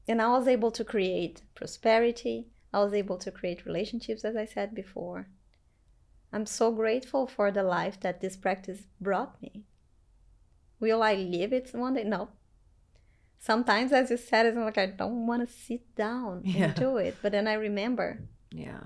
[0.08, 2.48] And I was able to create prosperity.
[2.72, 5.28] I was able to create relationships, as I said before.
[6.32, 9.64] I'm so grateful for the life that this practice brought me.
[10.80, 12.04] Will I live it one day?
[12.04, 12.28] No.
[13.38, 16.64] Sometimes, as you said, it's like I don't want to sit down Yeah.
[16.66, 17.16] and do it.
[17.22, 18.80] But then I remember Yeah.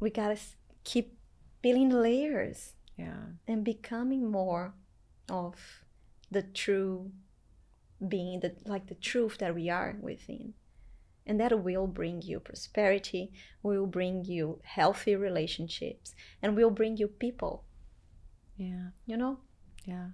[0.00, 0.38] we gotta
[0.84, 1.18] keep
[1.62, 3.22] peeling layers Yeah.
[3.46, 4.74] and becoming more
[5.28, 5.84] of
[6.30, 7.12] the true
[8.06, 10.54] being, the like the truth that we are within.
[11.26, 13.32] And that will bring you prosperity,
[13.62, 17.64] will bring you healthy relationships, and will bring you people,
[18.56, 18.90] Yeah.
[19.06, 19.40] you know?
[19.84, 20.10] Yeah.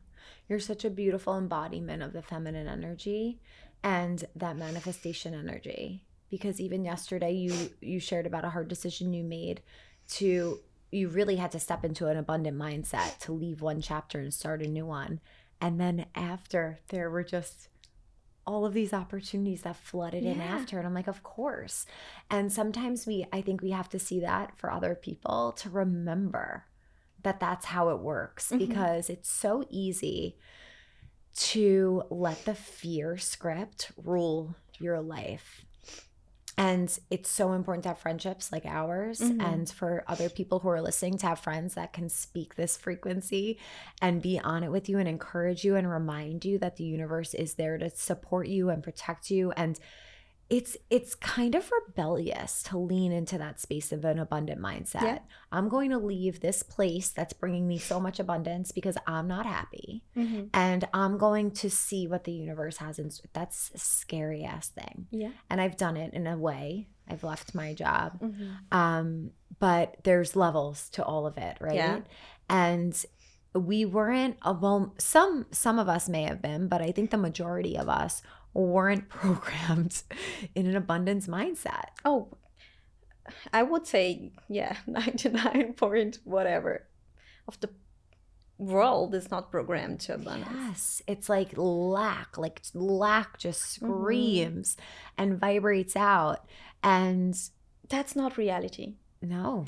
[0.49, 3.41] You're such a beautiful embodiment of the feminine energy
[3.83, 6.05] and that manifestation energy.
[6.31, 9.61] Because even yesterday you you shared about a hard decision you made
[10.09, 14.33] to you really had to step into an abundant mindset to leave one chapter and
[14.33, 15.21] start a new one.
[15.61, 17.69] And then after there were just
[18.47, 21.87] all of these opportunities that flooded in after and I'm like of course.
[22.31, 26.65] And sometimes we I think we have to see that for other people to remember
[27.23, 28.59] that that's how it works Mhm.
[28.59, 30.37] because it's so easy
[31.35, 35.65] to let the fear script rule your life.
[36.59, 39.43] And it's so important to have friendships like ours Mhm.
[39.43, 43.59] and for other people who are listening to have friends that can speak this frequency
[44.03, 47.33] and be on it with you and encourage you and remind you that the universe
[47.35, 49.79] is there to support you and protect you and
[50.53, 55.03] it's it's kind of rebellious to lean into that space of an abundant mindset.
[55.03, 55.19] Yeah.
[55.51, 59.47] I'm going to leave this place that's bringing me so much abundance because I'm not
[59.47, 60.49] happy Mm-hmm.
[60.53, 65.07] and I'm going to see what the universe has in that's a scary ass thing.
[65.11, 65.31] Yeah.
[65.49, 66.89] And I've done it in a way.
[67.09, 68.21] I've left my job.
[68.21, 68.79] Mm-hmm.
[68.79, 71.75] Um, but there's levels to all of it, right?
[71.75, 72.01] Yeah.
[72.51, 73.03] And
[73.55, 77.17] we weren't uh, well some some of us may have been, but I think the
[77.17, 78.21] majority of us
[78.55, 80.03] weren't programmed
[80.55, 81.87] in an abundance mindset.
[82.05, 82.29] Oh,
[83.53, 86.87] I would say, yeah, 99 point whatever
[87.49, 87.71] of the
[88.59, 90.51] world is not programmed to abundance.
[90.55, 93.93] Yes, it's like lack, like lack just mm-hmm.
[93.93, 94.77] screams
[95.19, 96.47] and vibrates out.
[96.83, 97.37] And
[97.89, 98.95] That's not reality.
[99.21, 99.67] no,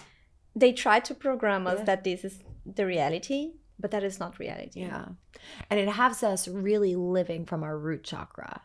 [0.56, 1.84] They try to program us Yeah.
[1.84, 4.80] that this is the reality, but that is not reality.
[4.80, 5.06] yeah.
[5.70, 8.62] And it has us really living from our root chakra,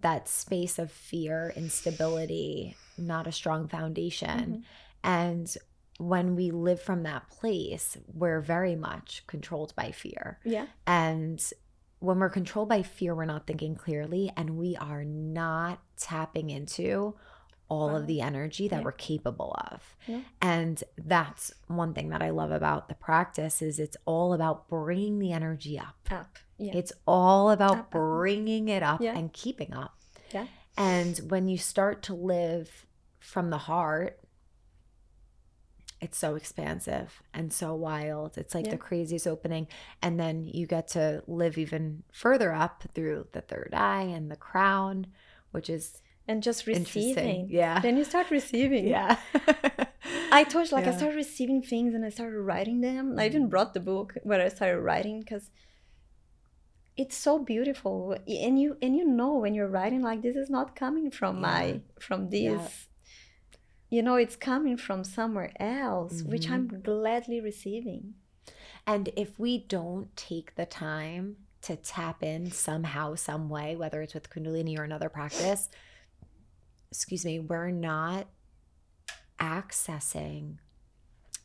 [0.00, 4.28] that space of fear, instability, not a strong foundation.
[4.28, 4.60] Mm-hmm.
[5.04, 5.56] And
[5.98, 10.38] when we live from that place, we're very much controlled by fear.
[10.44, 10.66] Yeah.
[10.86, 11.42] And
[11.98, 17.16] when we're controlled by fear, we're not thinking clearly and we are not tapping into
[17.68, 18.84] all of the energy that Yeah.
[18.84, 19.96] we're capable of.
[20.06, 20.22] Yeah.
[20.40, 25.18] And that's one thing that I love about the practice is it's all about bringing
[25.18, 25.96] the energy up.
[26.10, 26.38] Up.
[26.56, 26.72] Yeah.
[26.74, 27.90] It's all about Up, up, up.
[27.90, 29.96] bringing it up and keeping up.
[30.32, 30.46] Yeah.
[30.76, 32.86] And when you start to live
[33.20, 34.18] from the heart,
[36.00, 38.38] it's so expansive and so wild.
[38.38, 39.66] It's like the craziest opening.
[40.00, 44.36] And then you get to live even further up through the third eye and the
[44.36, 45.08] crown,
[45.50, 47.48] which is and just receiving.
[47.50, 47.80] Yeah.
[47.80, 48.86] Then you start receiving.
[48.86, 49.16] yeah.
[50.30, 53.18] I told you, like, I started receiving things and I started writing them.
[53.18, 53.50] I even Mhm.
[53.50, 55.50] brought the book where I started writing because
[56.96, 58.16] it's so beautiful.
[58.26, 61.80] And you and you know when you're writing like this is not coming from my
[62.00, 62.42] from this.
[62.60, 62.68] Yeah.
[63.90, 66.52] You know, it's coming from somewhere else, which Mhm.
[66.54, 68.14] I'm gladly receiving.
[68.86, 74.14] And if we don't take the time to tap in somehow, some way, whether it's
[74.14, 75.70] with Kundalini or another practice,
[76.90, 78.26] excuse me, we're not
[79.40, 80.56] accessing,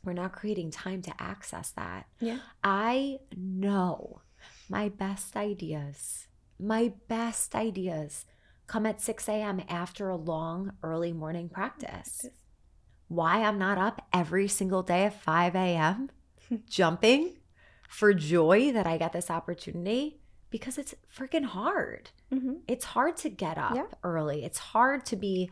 [0.04, 2.06] we're not creating time to access that.
[2.20, 2.38] Yeah.
[2.62, 4.22] I know
[4.68, 6.26] my best ideas,
[6.58, 8.26] my best ideas
[8.66, 9.62] come at 6 a.m.
[9.68, 12.26] after a long early morning practice.
[13.08, 16.10] Why I'm not up every single day at 5 a.m.
[16.68, 17.34] jumping
[17.88, 20.20] for joy that I get this opportunity
[20.54, 22.10] because it's freaking hard.
[22.32, 22.58] Mm-hmm.
[22.68, 23.86] It's hard to get up Yeah.
[24.04, 24.44] early.
[24.44, 25.50] It's hard to be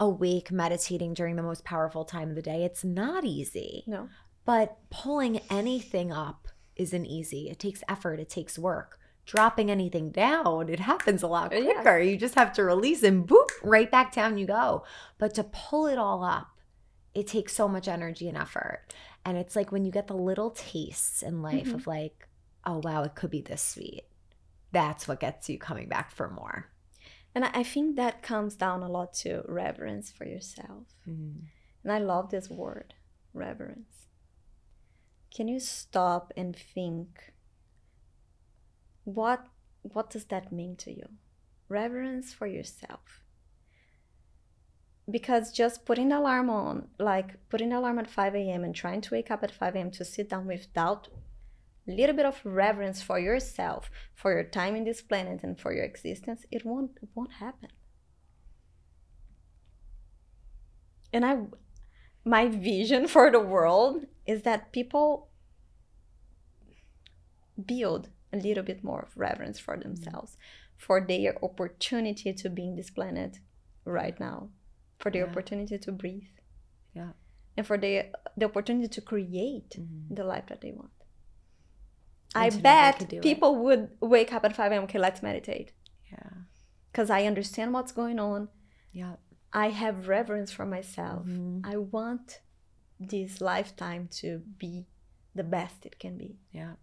[0.00, 2.64] awake meditating during the most powerful time of the day.
[2.64, 3.84] It's not easy.
[3.86, 4.08] No.
[4.44, 7.48] But pulling anything up isn't easy.
[7.48, 8.98] It takes effort, it takes work.
[9.24, 11.74] Dropping anything down, it happens a lot Yeah.
[11.74, 12.00] quicker.
[12.00, 14.82] You just have to release and boop, right back down you go.
[15.18, 16.48] But to pull it all up,
[17.14, 18.82] it takes so much energy and effort.
[19.24, 21.74] And it's like when you get the little tastes in life Mhm.
[21.74, 22.26] of like,
[22.66, 24.02] oh wow, it could be this sweet.
[24.72, 26.70] That's what gets you coming back for more.
[27.34, 30.86] And I think that comes down a lot to reverence for yourself.
[31.08, 31.44] Mm-hmm.
[31.84, 32.94] And I love this word,
[33.32, 34.08] reverence.
[35.34, 37.32] Can you stop and think
[39.04, 39.46] what
[39.82, 41.08] what does that mean to you?
[41.68, 43.22] Reverence for yourself.
[45.10, 48.62] Because just putting the alarm on, like putting the alarm at 5 a.m.
[48.62, 49.90] and trying to wake up at 5 a.m.
[49.92, 51.08] to sit down without
[51.90, 55.84] little bit of reverence for yourself, for your time in this planet and for your
[55.84, 57.70] existence, it won't it won't happen.
[61.12, 61.38] And I
[62.24, 65.28] my vision for the world is that people
[67.66, 70.36] build a little bit more of reverence for themselves,
[70.76, 73.38] for their opportunity to be in this planet
[73.84, 74.50] right now,
[74.98, 75.24] for the Yeah.
[75.24, 76.30] opportunity to breathe,
[76.94, 77.12] Yeah.
[77.56, 80.14] and for the the opportunity to create Mhm.
[80.16, 80.92] the life that they want.
[82.34, 83.22] I to know they could bet it.
[83.22, 84.84] people would wake up at 5 a.m.
[84.84, 85.72] Okay, let's meditate.
[86.12, 86.30] Yeah.
[86.92, 88.48] Because I understand what's going on.
[88.92, 89.16] Yeah.
[89.52, 91.26] I have reverence for myself.
[91.26, 91.66] Mhm.
[91.66, 92.40] I want
[92.98, 94.86] this lifetime to be
[95.34, 96.38] the best it can be.
[96.52, 96.74] Yeah.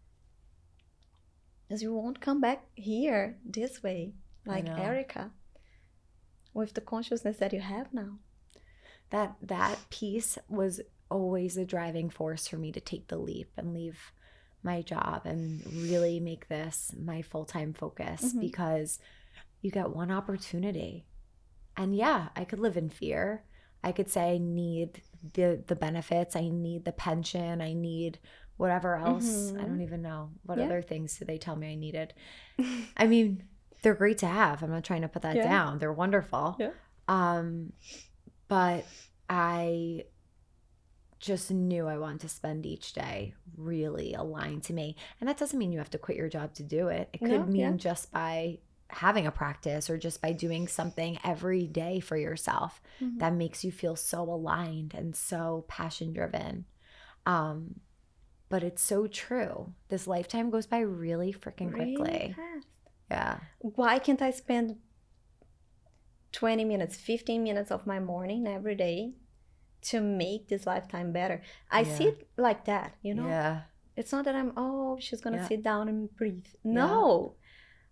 [1.67, 4.13] Because you won't come back here this way,
[4.45, 4.67] like.
[4.67, 5.31] Erica,
[6.53, 8.19] with the consciousness that you have now.
[9.09, 13.73] that that piece was always a driving force for me to take the leap and
[13.73, 14.11] leave
[14.63, 18.39] my job and really make this my full-time focus Mhm.
[18.41, 18.99] because
[19.61, 21.05] you get one opportunity
[21.75, 23.43] and yeah i could live in fear
[23.83, 25.01] i could say i need
[25.33, 28.19] the the benefits i need the pension i need
[28.57, 29.67] whatever else i Mhm.
[29.67, 30.65] don't even know what Yeah.
[30.65, 32.13] other things do they tell me i needed
[32.97, 33.43] i mean
[33.83, 35.43] they're great to have i'm not trying to put that Yeah.
[35.43, 36.71] down they're wonderful Yeah.
[37.07, 37.73] um
[38.47, 38.85] but
[39.29, 40.05] I
[41.19, 44.95] just knew I wanted to spend each day really aligned to me.
[45.19, 47.09] And that doesn't mean you have to quit your job to do it.
[47.13, 47.71] It could No, mean yeah.
[47.77, 53.19] just by having a practice or just by doing something every day for yourself Mhm.
[53.19, 56.65] that makes you feel so aligned and so passion driven.
[57.25, 57.81] Um
[58.49, 59.73] but it's so true.
[59.89, 62.33] This lifetime goes by really freaking Really quickly.
[62.33, 62.67] fast.
[63.11, 63.39] Yeah.
[63.59, 64.77] Why can't I spend
[66.31, 69.13] 20 minutes, 15 minutes of my morning every day
[69.83, 71.41] to make this lifetime better?
[71.71, 73.27] I see it like that, you know?
[73.27, 73.61] Yeah.
[73.95, 75.47] It's not that I'm, oh, she's gonna Yeah.
[75.47, 76.47] sit down and breathe.
[76.63, 77.35] No.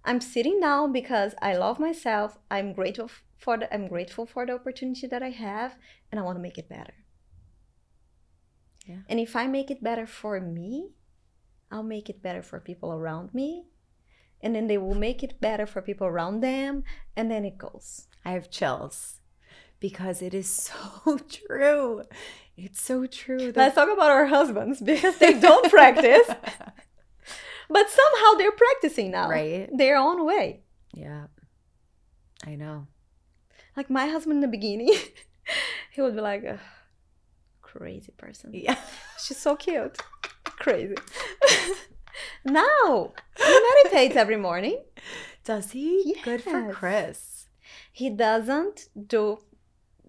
[0.04, 2.38] I'm sitting down because I love myself.
[2.52, 5.78] I'm grateful for the I'm grateful for the opportunity that I have
[6.12, 6.93] and I want to make it better.
[8.86, 9.02] Yeah.
[9.10, 10.91] And if I make it better for me,
[11.71, 13.65] I'll make it better for people around me.
[14.41, 16.84] And then they will make it better for people around them.
[17.15, 18.08] And then it goes.
[18.24, 19.21] I have chills
[19.80, 22.04] because it is so true.
[22.58, 23.52] It's so true.
[23.52, 26.28] The- Let's talk about our husbands because they don't practice,
[27.70, 29.30] but somehow they're practicing now.
[29.30, 29.70] Right.
[29.76, 30.62] Their own way.
[30.94, 31.26] Yeah.
[32.46, 32.88] I know.
[33.76, 34.94] Like my husband in the beginning,
[35.92, 36.60] he would be like, "Ugh,
[37.62, 38.52] crazy person.
[38.54, 38.78] Yeah.
[39.22, 39.98] She's so cute.
[40.46, 40.96] Crazy.
[42.46, 44.82] now, he meditates every morning.
[45.44, 46.16] Does he?
[46.24, 47.48] Good for Chris.
[47.92, 49.40] He doesn't do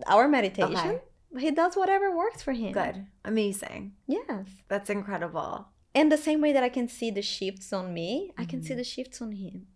[0.07, 0.77] our meditation.
[0.77, 1.01] Okay.
[1.39, 2.73] He does whatever works for him.
[2.73, 3.07] Good.
[3.25, 3.93] Amazing.
[4.07, 4.47] Yes.
[4.69, 5.69] That's incredible.
[5.95, 8.75] And the same way that I can see the shifts on me, I can see
[8.75, 8.77] Mhm.
[8.79, 9.67] the shifts on him.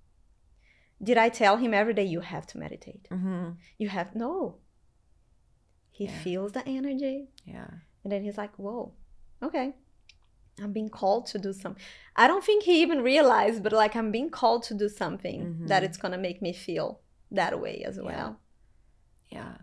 [1.03, 3.09] Did I tell him every day you have to meditate?
[3.11, 3.53] Mm-hmm.
[3.79, 4.59] You have no.
[5.91, 6.19] He Yeah.
[6.23, 7.29] feels the energy.
[7.45, 7.71] Yeah.
[8.05, 8.93] And then he's like, whoa,
[9.43, 9.75] okay.
[10.63, 11.83] I'm being called to do something.
[12.17, 15.83] I don't think he even realized, but like I'm being called to do something that
[15.83, 15.87] Mhm.
[15.87, 18.03] it's going to make me feel that way as Yeah.
[18.03, 18.41] well.
[19.31, 19.57] Yeah.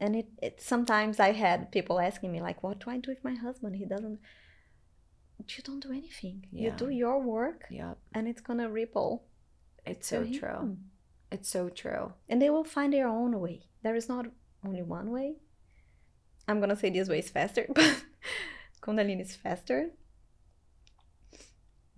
[0.00, 3.24] And it, it sometimes I had people asking me, like, what do I do with
[3.24, 3.76] my husband?
[3.76, 4.20] He doesn't.
[5.56, 6.46] you don't do anything.
[6.52, 6.64] Yeah.
[6.64, 7.98] You do your work Yep.
[8.14, 9.24] and it's gonna ripple.
[9.86, 10.76] It's so true.
[11.32, 12.12] It's so true.
[12.28, 13.62] And they will find their own way.
[13.82, 14.26] There is not
[14.64, 15.36] only one way.
[16.46, 18.04] I'm gonna say this way is faster, but
[18.82, 19.90] Kundalini is faster.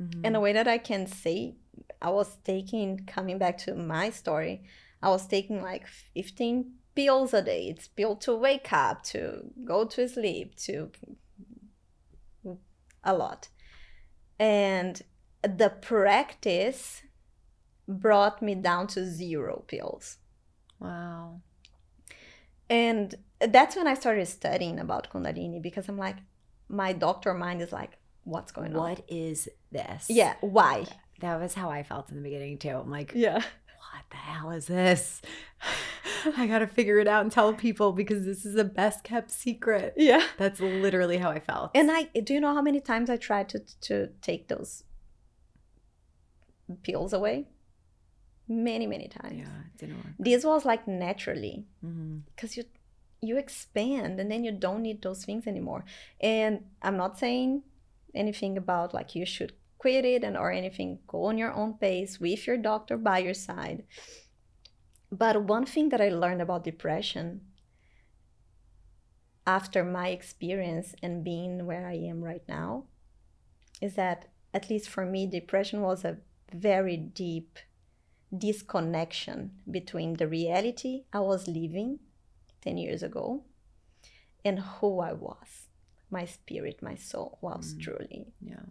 [0.00, 0.20] Mhm.
[0.24, 1.56] And the way that I can say,
[2.00, 4.62] I was taking, coming back to my story,
[5.02, 7.68] I was taking like 15 pills a day.
[7.68, 10.90] It's pill to wake up, to go to sleep, to
[13.04, 13.48] a lot.
[14.38, 15.00] And
[15.42, 17.02] the practice
[17.88, 20.18] brought me down to zero pills.
[20.78, 21.40] wow.
[22.68, 26.18] And that's when I started studying about Kundalini because I'm like,
[26.68, 28.80] my doctor mind is like, what's going on?
[28.80, 30.06] What is this?
[30.08, 30.86] Yeah, why?
[31.20, 32.68] That was how I felt in the beginning too.
[32.70, 33.42] I'm like, Yeah.
[34.10, 35.22] The hell is this?
[36.36, 39.30] I got to figure it out and tell people because this is the best kept
[39.30, 39.94] secret.
[39.96, 40.22] Yeah.
[40.36, 41.70] That's literally how I felt.
[41.74, 44.84] And I do you know how many times I tried to to take those
[46.82, 47.46] pills away?
[48.48, 49.38] Many, many times.
[49.38, 50.14] yeah, it didn't work.
[50.18, 52.18] This was like naturally mm-hmm.
[52.34, 52.64] because you
[53.22, 55.84] you expand and then you don't need those things anymore.
[56.20, 57.62] And I'm not saying
[58.14, 60.98] anything about like you should quit it and or anything.
[61.06, 63.84] Go on your own pace with your doctor by your side.
[65.10, 67.40] But one thing that I learned about depression
[69.46, 72.84] after my experience and being where I am right now
[73.80, 76.18] is that at least for me depression was a
[76.52, 77.58] very deep
[78.36, 82.00] disconnection between the reality I was living
[82.60, 83.44] 10 years ago
[84.44, 85.68] and who I was.
[86.10, 87.80] My spirit, my soul was Mm.
[87.80, 88.26] truly.
[88.40, 88.66] Yeah.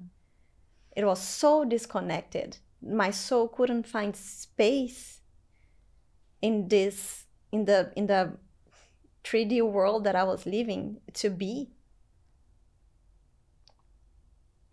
[0.99, 2.57] It was so disconnected.
[2.81, 5.21] My soul couldn't find space
[6.41, 7.23] in this
[7.53, 8.33] in the in the
[9.23, 11.69] 3D world that I was living to be.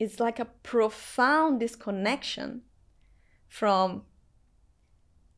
[0.01, 2.63] It's like a profound disconnection
[3.47, 4.03] from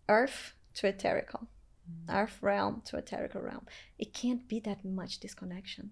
[0.08, 1.48] earth to ethereal
[1.86, 2.14] mm.
[2.14, 3.66] earth realm to etherical realm
[3.98, 5.90] it can't be that much disconnection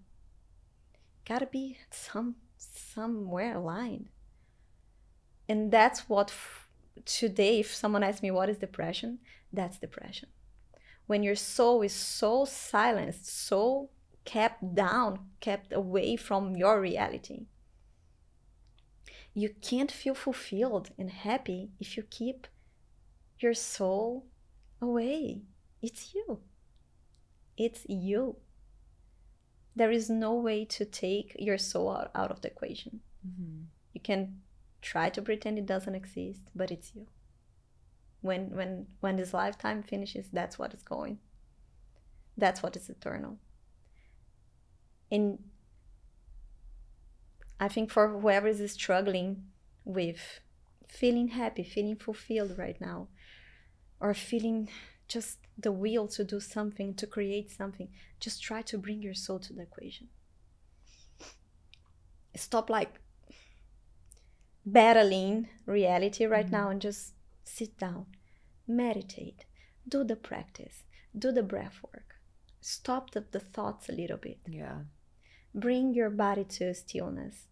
[1.27, 4.09] gotta be some somewhere aligned
[5.49, 6.69] and that's what f-
[7.05, 9.19] today if someone asks me what is depression
[9.53, 10.29] that's depression
[11.07, 13.91] when your soul is so silenced so
[14.25, 17.47] kept down kept away from your reality
[19.35, 22.47] you can't feel fulfilled and happy if you keep
[23.39, 24.27] your soul
[24.81, 25.43] away
[25.83, 26.41] it's you.
[27.57, 28.37] It's you.
[29.75, 33.01] There is no way to take your soul out, out of the equation.
[33.23, 34.43] hmm You can
[34.87, 37.07] try to pretend it doesn't exist, but it's you.
[38.21, 41.19] When when when this lifetime finishes, that's what is going.
[42.37, 43.39] That's what is eternal.
[45.11, 45.39] And
[47.59, 49.45] I think for whoever is struggling
[49.85, 50.41] with
[50.89, 53.09] feeling happy, feeling fulfilled right now,
[54.01, 54.69] or feeling
[55.09, 57.89] just the will to do something, to create something,
[58.21, 60.09] just try to bring your soul to the equation.
[62.35, 63.01] Stop like
[64.67, 66.57] battling reality right mm-hmm.
[66.57, 67.15] now and just
[67.45, 68.07] sit down,
[68.67, 69.45] meditate,
[69.89, 70.83] do the practice,
[71.17, 72.17] do the breath work.
[72.61, 74.41] Stop the, the thoughts a little bit.
[74.49, 74.81] Yeah.
[75.55, 77.47] Bring your body to stillness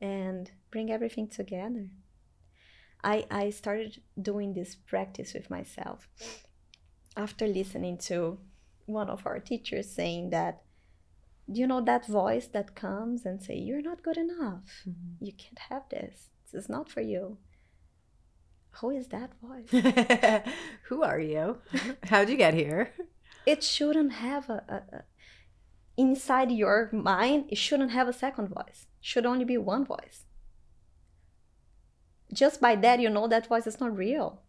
[0.00, 1.88] and bring everything together.
[3.02, 6.08] I, I started doing this practice with myself
[7.16, 8.38] after listening to
[8.86, 10.62] one of our teachers saying that
[11.50, 15.16] you know that voice that comes and say you're not good enough Mhm.
[15.20, 17.38] you can't have this this is not for you
[18.80, 19.70] who is that voice
[20.88, 21.58] Who are you?
[22.10, 22.92] How'd you get here?
[23.46, 25.02] it shouldn't have a, a, a
[25.96, 30.26] inside your mind it shouldn't have a second voice it should only be one voice
[32.32, 34.42] just by that you know that voice is not real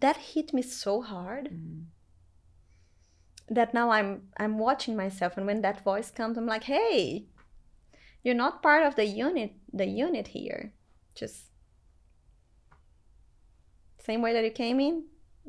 [0.00, 1.84] that hit me so hard Mhm.
[3.50, 7.26] That now i'm i'm watching myself and when that voice comes i'm like hey
[8.22, 10.72] you're not part of the unit the unit here
[11.14, 11.46] just
[13.98, 15.04] same way that you came in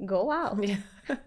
[0.05, 0.77] go out Yeah.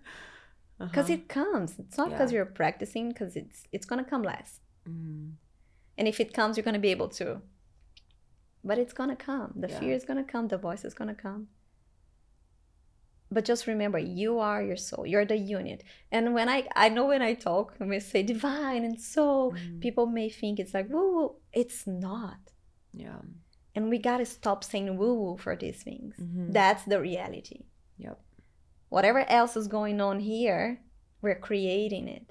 [0.78, 1.14] because Uh-huh.
[1.14, 2.36] it comes it's not because Yeah.
[2.38, 5.32] you're practicing because it's it's gonna come less Mhm.
[5.98, 7.40] and if it comes you're gonna be able to
[8.64, 9.78] but it's gonna come the Yeah.
[9.78, 11.48] fear is gonna come the voice is gonna come
[13.35, 17.07] but just remember you are your soul you're the unit and when i i know
[17.12, 19.80] when i talk when we say divine and soul Mhm.
[19.80, 22.41] people may think it's like woo woo it's not
[22.93, 23.22] Yeah.
[23.74, 26.53] and we gotta stop saying woo woo for these things Mhm.
[26.59, 27.61] that's the reality
[27.99, 28.18] Yep.
[28.95, 30.64] whatever else is going on here
[31.22, 32.28] we're creating it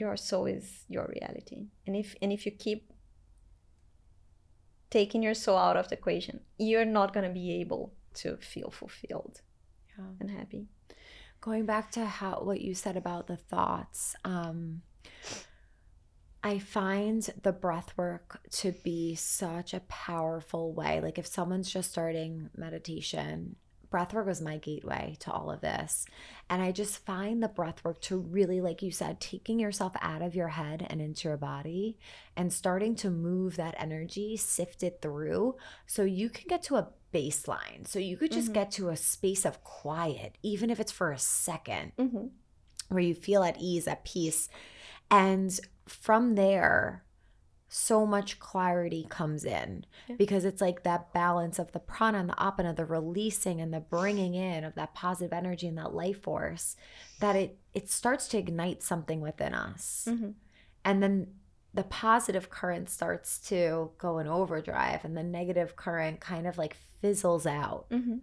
[0.00, 1.68] your soul is your reality.
[1.86, 2.92] And if and if you keep
[4.90, 8.70] taking your soul out of the equation, you're not going to be able to feel
[8.70, 9.40] fulfilled
[9.98, 10.04] Yeah.
[10.20, 10.66] and happy.
[11.40, 14.82] going back to how what you said about the thoughts um
[16.42, 21.90] i find the breath work to be such a powerful way like if someone's just
[21.90, 23.56] starting meditation
[23.88, 26.06] breath work was my gateway to all of this
[26.50, 30.22] and i just find the breath work to really like you said taking yourself out
[30.22, 31.96] of your head and into your body
[32.36, 35.54] and starting to move that energy sift it through
[35.86, 38.54] so you can get to a baseline so you could just Mhm.
[38.54, 42.26] get to a space of quiet even if it's for a second Mm-hmm.
[42.88, 44.48] where you feel at ease at peace
[45.10, 47.04] and from there
[47.68, 50.16] so much clarity comes in Yeah.
[50.16, 53.80] because it's like that balance of the prana and the apana the releasing and the
[53.80, 56.76] bringing in of that positive energy and that life force
[57.20, 60.30] that it it starts to ignite something within us Mm-hmm.
[60.84, 61.34] and then
[61.76, 66.76] the positive current starts to go in overdrive and the negative current kind of like
[67.00, 67.86] fizzles out.
[67.90, 68.16] Mm-hmm.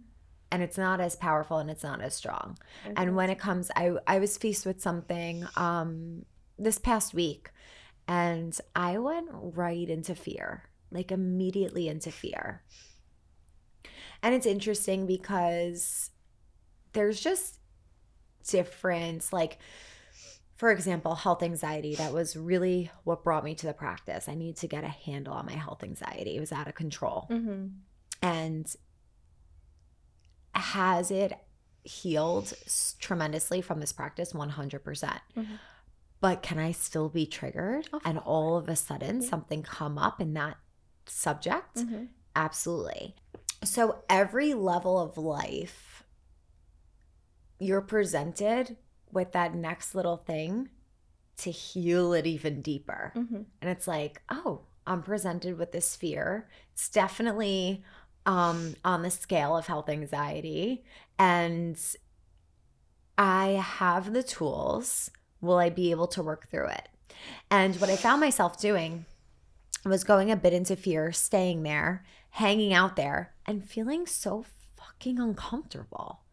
[0.52, 2.58] and it's not as powerful and it's not as strong.
[2.96, 6.24] And when it comes i i was faced with something um
[6.58, 7.50] this past week
[8.06, 12.62] and i went right into fear like immediately into fear.
[14.22, 16.10] And it's interesting because
[16.92, 17.58] there's just
[18.48, 19.58] difference like
[20.56, 24.56] for example health anxiety that was really what brought me to the practice i need
[24.56, 27.66] to get a handle on my health anxiety it was out of control Mm-hmm.
[28.22, 28.76] and
[30.54, 31.32] has it
[31.82, 32.52] healed
[32.98, 35.58] tremendously from this practice 100% Mhm.
[36.20, 39.28] but can i still be triggered Of and all of a sudden Yeah.
[39.28, 40.56] something come up in that
[41.06, 42.04] subject Mm-hmm.
[42.36, 43.16] absolutely
[43.62, 46.04] so every level of life
[47.58, 48.76] you're presented
[49.14, 50.68] with that next little thing
[51.38, 53.12] to heal it even deeper.
[53.16, 53.42] Mm-hmm.
[53.60, 56.48] and it's like oh i'm presented with this fear.
[56.72, 57.82] It's definitely
[58.26, 60.84] um on the scale of health anxiety.
[61.18, 61.78] And
[63.16, 65.10] i have the tools.
[65.40, 66.88] Will i be able to work through it?
[67.50, 69.06] And what i found myself doing
[69.84, 74.44] was going a bit into fear staying there hanging out there and feeling so
[74.76, 76.23] fucking uncomfortable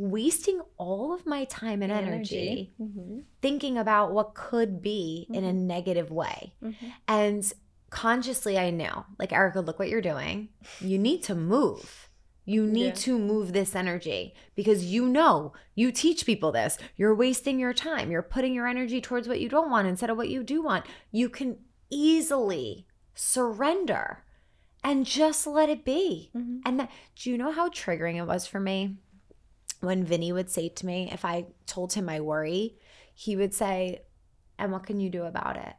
[0.00, 3.18] wasting all of my time and energy Mm-hmm.
[3.42, 6.54] thinking about what could be in a negative way.
[6.62, 6.86] Mm-hmm.
[7.06, 7.52] And
[7.90, 10.48] consciously, I knew, like, Erica, look what you're doing.
[10.80, 12.08] You need to move.
[12.46, 12.92] You need Yeah.
[13.06, 16.78] to move this energy because you know you teach people this.
[16.96, 18.10] You're wasting your time.
[18.10, 20.86] You're putting your energy towards what you don't want instead of what you do want.
[21.12, 21.58] You can
[21.90, 24.24] easily surrender
[24.82, 26.30] and just let it be.
[26.34, 26.60] Mm-hmm.
[26.64, 28.96] And that, do you know how triggering it was for me
[29.80, 32.76] when Vinny would say to me, if I told him my worry,
[33.14, 34.02] he would say,
[34.58, 35.74] And what can you do about it?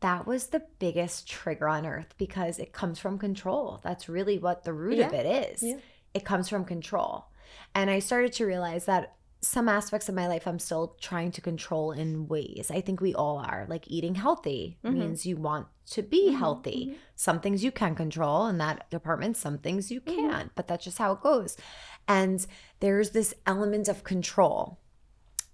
[0.00, 3.80] That was the biggest trigger on earth because it comes from control.
[3.82, 5.62] That's really what the root of it is.
[5.62, 5.76] Yeah.
[6.14, 7.26] It comes from control.
[7.74, 11.40] And I started to realize that some aspects of my life I'm still trying to
[11.40, 12.70] control in ways.
[12.70, 13.66] I think we all are.
[13.68, 14.92] Like eating healthy Mhm.
[14.94, 16.86] means you want to be Mhm, healthy.
[16.90, 16.96] mhm.
[17.16, 20.14] Some things you can control in that department, some things you Mhm.
[20.16, 21.56] can't, but that's just how it goes.
[22.10, 22.44] And
[22.80, 24.80] there's this element of control.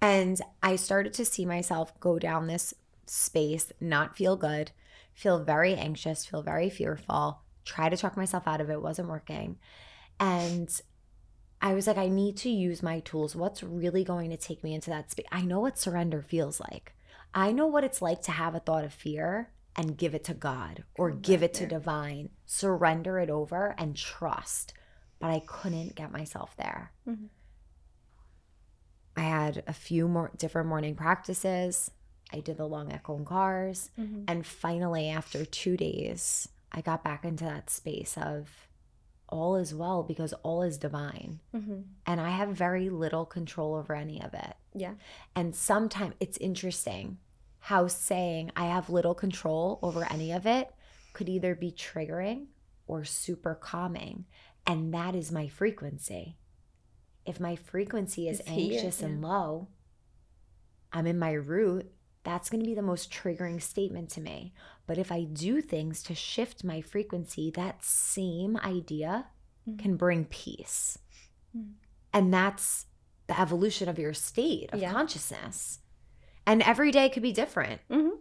[0.01, 2.73] And I started to see myself go down this
[3.05, 4.71] space, not feel good,
[5.13, 9.59] feel very anxious, feel very fearful, try to talk myself out of it, wasn't working.
[10.19, 10.71] And
[11.61, 13.37] I was like, I need to use my tools.
[13.37, 15.27] What's really going to take me into that space?
[15.31, 16.95] I know what surrender feels like.
[17.35, 20.33] I know what it's like to have a thought of fear and give it to
[20.33, 24.73] God or Come give it to divine, surrender it over and trust.
[25.19, 26.93] But I couldn't get myself there.
[27.07, 27.29] Mhm.
[29.17, 31.91] I had a few more different morning practices.
[32.33, 33.91] I did the Long Ek Ong Kars.
[33.99, 34.25] Mm-hmm.
[34.29, 38.69] And finally, after two days, I got back into that space of
[39.29, 41.41] all is well because all is divine.
[41.55, 41.81] Mm-hmm.
[42.07, 44.55] And I have very little control over any of it.
[44.75, 44.95] Yeah.
[45.35, 47.19] And sometimes it's interesting
[47.59, 50.71] how saying I have little control over any of it
[51.13, 52.47] could either be triggering
[52.87, 54.27] or super calming.
[54.67, 56.37] And that is my frequency.
[57.25, 59.69] If my frequency is It's here, anxious and low,
[60.93, 61.93] I'm in my root,
[62.25, 64.53] that's going to be the most triggering statement to me.
[64.87, 69.29] But if I do things to shift my frequency, that same idea
[69.69, 69.79] Mhm.
[69.79, 70.99] can bring peace.
[71.57, 71.75] Mhm.
[72.13, 72.87] And that's
[73.27, 74.93] the evolution of your state of Yeah.
[74.93, 75.81] consciousness.
[76.47, 77.81] And every day could be different.
[77.91, 78.17] Mm-hmm.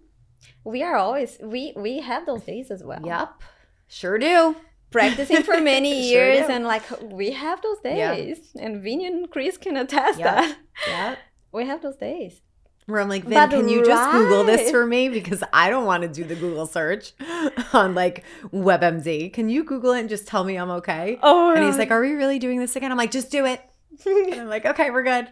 [0.64, 3.02] We are always we we have those days as well.
[3.06, 3.42] Yep.
[3.88, 4.56] Sure do.
[4.96, 6.54] Practicing for many Sure years do.
[6.54, 8.16] and like we have those Yeah.
[8.16, 8.40] days.
[8.60, 10.26] And Vinny and Chris can attest Yep.
[10.28, 10.58] that.
[10.88, 11.16] Yeah.
[11.52, 12.42] We have those days.
[12.88, 15.10] Where I'm like, Vin, But can you just Google this for me?
[15.10, 17.14] Because I don't want to do the Google search
[17.74, 18.24] on like
[18.54, 19.34] WebMD.
[19.34, 21.18] Can you Google it and just tell me I'm okay?
[21.24, 22.92] Oh, And he's like, Are we really doing this again?
[22.92, 23.62] I'm like, Just do it.
[24.06, 25.30] And I'm like, Okay, we're good.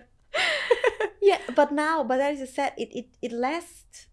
[1.21, 4.07] yeah, but now, but as you said, it it it lasts,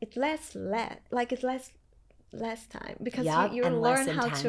[0.00, 1.70] it lasts less, like it lasts
[2.40, 4.48] less time because Yep, you, you learn how to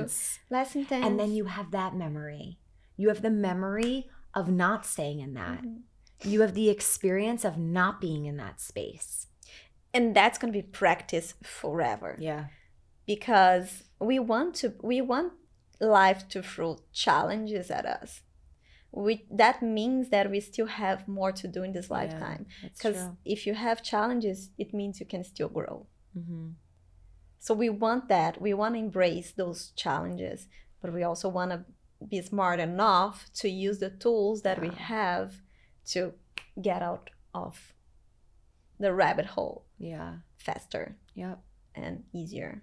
[0.50, 2.60] less intense, And then you have that memory.
[2.98, 5.64] You have the memory of not staying in that.
[5.64, 5.82] Mhm.
[6.24, 9.28] You have the experience of not being in that space.
[9.94, 12.18] and that's gonna be practice forever.
[12.20, 12.46] Yeah.
[13.06, 15.32] because we want to we want
[15.80, 18.22] life to throw challenges at us
[18.92, 23.40] we that means that we still have more to do in this lifetime because if
[23.48, 26.50] you have challenges it means you can still grow hmm
[27.40, 30.48] so we want that we want to embrace those challenges
[30.82, 31.64] but we also want to
[32.10, 35.42] be smart enough to use the tools that we have
[35.86, 36.14] to
[36.62, 37.74] get out of
[38.80, 40.18] the rabbit hole Yeah.
[40.38, 41.40] faster Yep.
[41.76, 42.62] and easier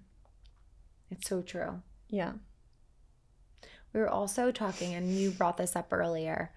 [1.10, 1.82] It's so true.
[2.08, 2.32] yeah
[3.94, 6.50] We were also talking, and you brought this up earlier,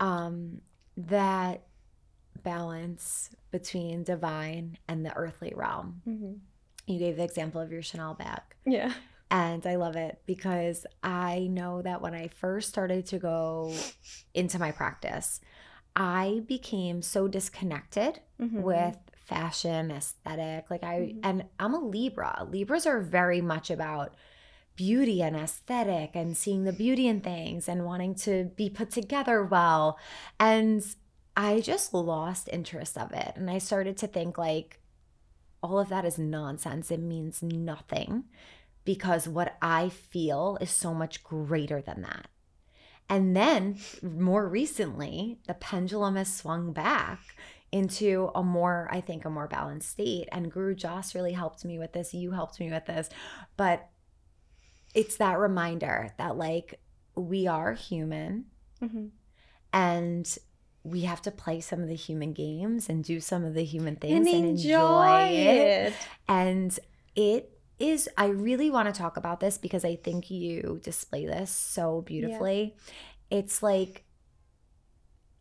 [0.00, 0.60] um,
[0.96, 1.62] that
[2.42, 6.02] balance between divine and the earthly realm.
[6.06, 6.34] mm-hmm.
[6.86, 8.42] You gave the example of your Chanel bag.
[8.66, 8.92] yeah
[9.30, 13.74] And I love it because I know that when I first started to go
[14.34, 15.40] into my practice,
[15.96, 18.60] I became so disconnected Mhm.
[18.62, 20.70] with fashion, aesthetic.
[20.70, 21.20] Like I Mhm.
[21.22, 22.46] and I'm a Libra.
[22.48, 24.14] Libras are very much about
[24.76, 29.44] beauty and aesthetic and seeing the beauty in things and wanting to be put together
[29.44, 29.98] well.
[30.40, 30.84] And
[31.36, 33.32] I just lost interest of it.
[33.36, 34.80] And I started to think like
[35.64, 36.90] all of that is nonsense.
[36.90, 38.24] It means nothing
[38.84, 42.28] because what I feel is so much greater than that.
[43.08, 47.20] And then more recently, the pendulum has swung back
[47.72, 50.28] into a more, I think, a more balanced state.
[50.30, 52.12] And Guru Jas really helped me with this.
[52.12, 53.08] You helped me with this.
[53.56, 53.88] But
[54.94, 56.80] it's that reminder that, like,
[57.16, 58.46] we are human
[58.82, 59.10] Mhm.
[59.72, 60.38] and
[60.84, 63.96] we have to play some of the human games and do some of the human
[63.96, 65.88] things and and, enjoy, it.
[65.88, 65.92] it.
[66.28, 66.78] And
[67.16, 71.50] it is, I really want to talk about this because I think you display this
[71.50, 72.76] so beautifully.
[73.30, 74.04] It's like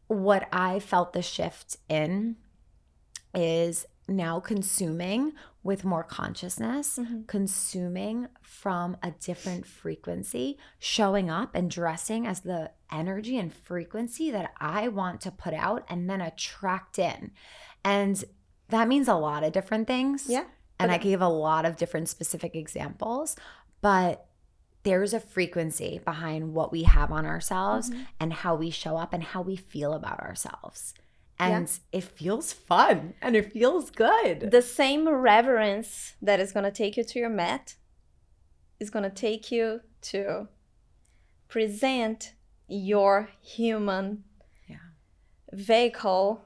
[0.08, 2.38] what I felt the shift in
[3.36, 5.34] is now consuming
[5.64, 7.26] with more consciousness, Mhm.
[7.28, 14.52] consuming from a different frequency, showing up and dressing as the energy and frequency that
[14.60, 17.32] I want to put out and then attract in.
[17.84, 18.24] And
[18.70, 20.28] that means a lot of different things.
[20.30, 20.46] Yeah.
[20.80, 21.04] And I Okay.
[21.12, 23.38] gave a lot of different specific examples,
[23.82, 24.28] but
[24.84, 28.08] there's a frequency behind what we have on ourselves Mhm.
[28.20, 30.94] and how we show up and how we feel about ourselves.
[31.40, 31.58] Yeah.
[31.58, 34.52] And it feels fun and it feels good.
[34.52, 37.76] The same reverence that is going to take you to your mat
[38.80, 40.48] is going to take you to
[41.48, 42.34] present
[42.68, 44.24] your human
[44.70, 44.78] Yeah.
[45.52, 46.42] vehicle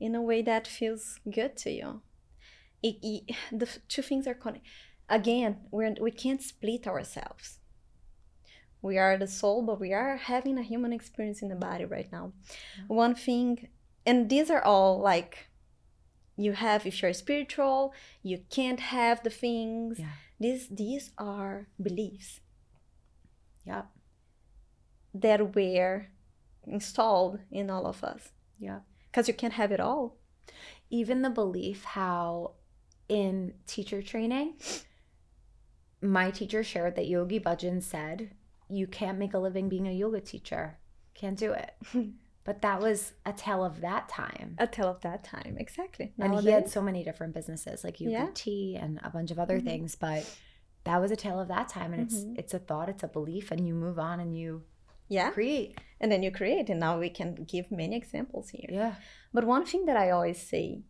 [0.00, 2.02] in a way that feels good to you.
[2.82, 4.68] It, it- the two things are connected.
[5.08, 7.58] Again, we're, we can't split ourselves.
[8.80, 12.10] We are the soul, but we are having a human experience in the body right
[12.10, 12.32] now.
[12.88, 13.68] One thing,
[14.04, 15.48] and these are all like
[16.36, 17.92] you have if you're spiritual,
[18.22, 19.98] you can't have the things.
[19.98, 20.08] Yeah.
[20.40, 22.40] These these are beliefs
[23.64, 23.82] yeah
[25.14, 26.06] that were
[26.66, 28.30] installed in all of us.
[28.58, 28.80] yeah
[29.10, 30.16] Because you can't have it all.
[30.90, 32.52] Even the belief how
[33.08, 34.54] in teacher training,
[36.00, 38.30] my teacher shared that Yogi Bhajan said,
[38.68, 40.78] You can't make a living being a yoga teacher.
[41.14, 41.74] Can't do it.
[42.44, 44.56] but that was a tale of that time.
[44.58, 46.12] A tale of that time, exactly.
[46.18, 48.26] and he had so many different businesses like Yeah.
[48.26, 49.64] UBT and a bunch of other Mhm.
[49.64, 50.22] things but
[50.84, 52.06] that was a tale of that time and Mhm.
[52.38, 54.64] it's it's a thought it's a belief and you move on and you
[55.08, 58.68] yeah, create and then you create, and now we can give many examples here.
[58.80, 58.94] yeah
[59.34, 60.82] But one thing that I always say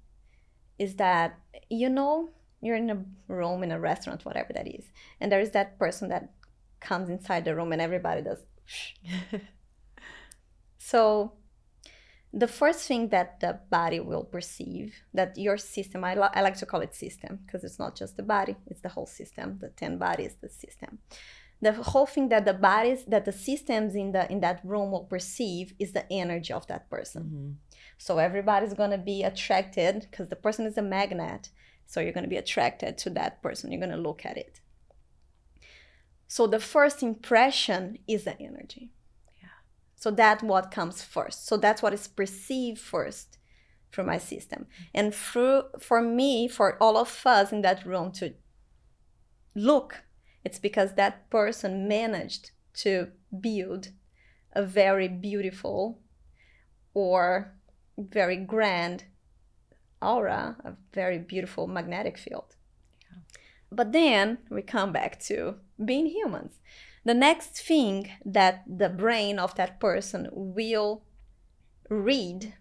[0.79, 1.29] is that,
[1.69, 2.31] you know,
[2.61, 4.85] you're in a room, in a restaurant, whatever that is,
[5.21, 6.25] and there is that person that
[6.81, 8.43] comes inside the room and everybody does.
[10.79, 11.33] So,
[12.33, 16.57] the first thing that the body will perceive, that your system, I, li- I like
[16.59, 19.59] to call it system because it's not just the body, it's the whole system.
[19.61, 20.99] The 10 bodies, the system.
[21.61, 25.05] The whole thing that the bodies, that the systems in the in that room will
[25.05, 27.23] perceive is the energy of that person.
[27.23, 27.55] Mhm.
[27.99, 31.51] So everybody's gonna be attracted because the person is a magnet.
[31.87, 33.71] So you're gonna be attracted to that person.
[33.71, 34.61] You're gonna look at it.
[36.27, 38.91] So the first impression is the energy.
[40.11, 40.13] Yeah.
[40.13, 41.47] So that's what comes first.
[41.47, 43.39] So that's what is perceived first.
[43.93, 44.67] through my system.
[44.95, 48.35] And through for me, for all of us in that room to
[49.55, 50.05] look,
[50.45, 53.09] it's because that person managed to
[53.41, 53.91] build
[54.53, 56.01] a very beautiful
[56.95, 57.55] or
[57.99, 59.05] very grand
[60.01, 62.57] aura, a very beautiful magnetic field.
[63.71, 66.61] But then we come back to being humans.
[67.05, 71.05] The next thing that the brain of that person will
[71.89, 72.55] read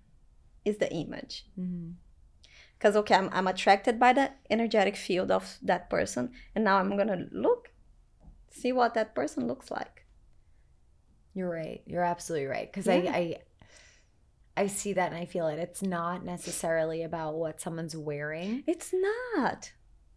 [0.65, 1.45] is the image.
[1.59, 1.91] Mm-hmm.
[2.77, 6.95] Because, okay, I'm, I'm attracted by the energetic field of that person, and now I'm
[6.95, 7.69] going to look,
[8.49, 10.07] see what that person looks like.
[11.35, 11.81] You're right.
[11.85, 12.71] You're absolutely right.
[12.71, 12.93] Because Yeah.
[12.93, 13.37] I, I
[14.57, 15.59] I see that and I feel it.
[15.59, 18.63] It's not necessarily about what someone's wearing.
[18.67, 19.71] It's not.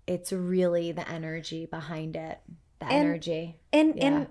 [0.07, 2.41] It's really the energy behind it.
[2.85, 3.61] The And- energy.
[3.73, 4.27] and Yeah.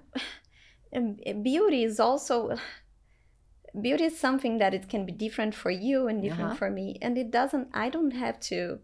[0.92, 2.36] and, and beauty is also
[3.82, 6.56] beauty is something that it can be different for you and different Uh-huh.
[6.62, 8.80] for me and it doesn't i don't have to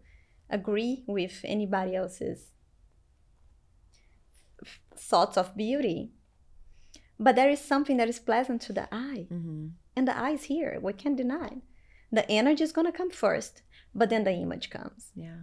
[0.58, 2.40] agree with anybody else's
[4.96, 6.10] thoughts of beauty
[7.18, 9.66] but there is something that is pleasant to the eye Mm-hmm.
[9.96, 11.62] and the eye is here we can't deny it.
[12.10, 13.62] the energy is going to come first
[13.94, 15.42] but then the image comes Yeah.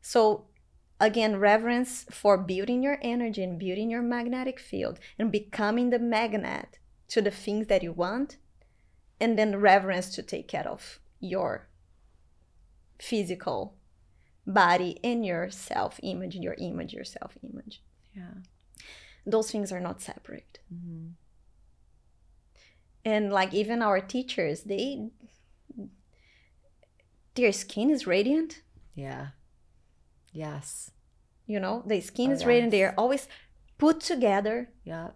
[0.00, 0.46] so
[1.02, 6.78] again, reverence for building your energy and building your magnetic field and becoming the magnet
[7.08, 8.36] to the things that you want,
[9.20, 11.68] and then reverence to take care of your
[13.00, 13.74] physical
[14.46, 17.82] body and your self image, your image, your self image.
[18.14, 18.34] Yeah.
[19.26, 20.60] Those things are not separate.
[20.72, 21.08] Mm-hmm.
[23.04, 25.10] And like even our teachers, they
[27.34, 28.62] their skin is radiant.
[28.94, 29.28] Yeah.
[30.32, 30.90] Yes.
[31.46, 32.46] You know, the skin Oh, is yes.
[32.82, 33.28] are always
[33.78, 35.10] put together Yeah.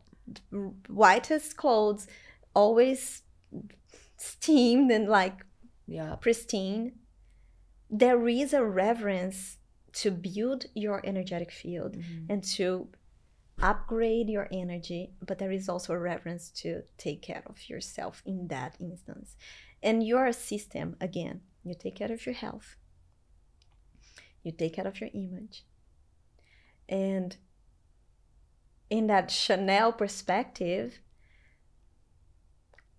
[0.89, 2.07] whitest clothes,
[2.55, 3.23] always
[4.17, 5.45] steamed and like
[5.87, 6.17] Yeah.
[6.17, 6.99] pristine.
[7.89, 9.59] There is a reverence
[9.93, 12.27] to build your energetic field Mhm.
[12.29, 12.89] and to
[13.63, 18.49] upgrade your energy, but there is also a reverence to take care of yourself in
[18.49, 19.37] that instance.
[19.83, 22.77] And your system, again, you take care of your health,
[24.47, 25.65] you take out of your image.
[26.89, 27.37] And
[28.89, 31.01] in that Chanel perspective,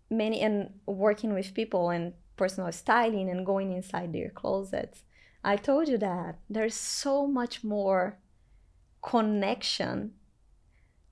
[0.10, 5.04] many and working with people and personal styling and going inside their closets,
[5.44, 8.20] I told you that there's so much more
[9.02, 10.12] connection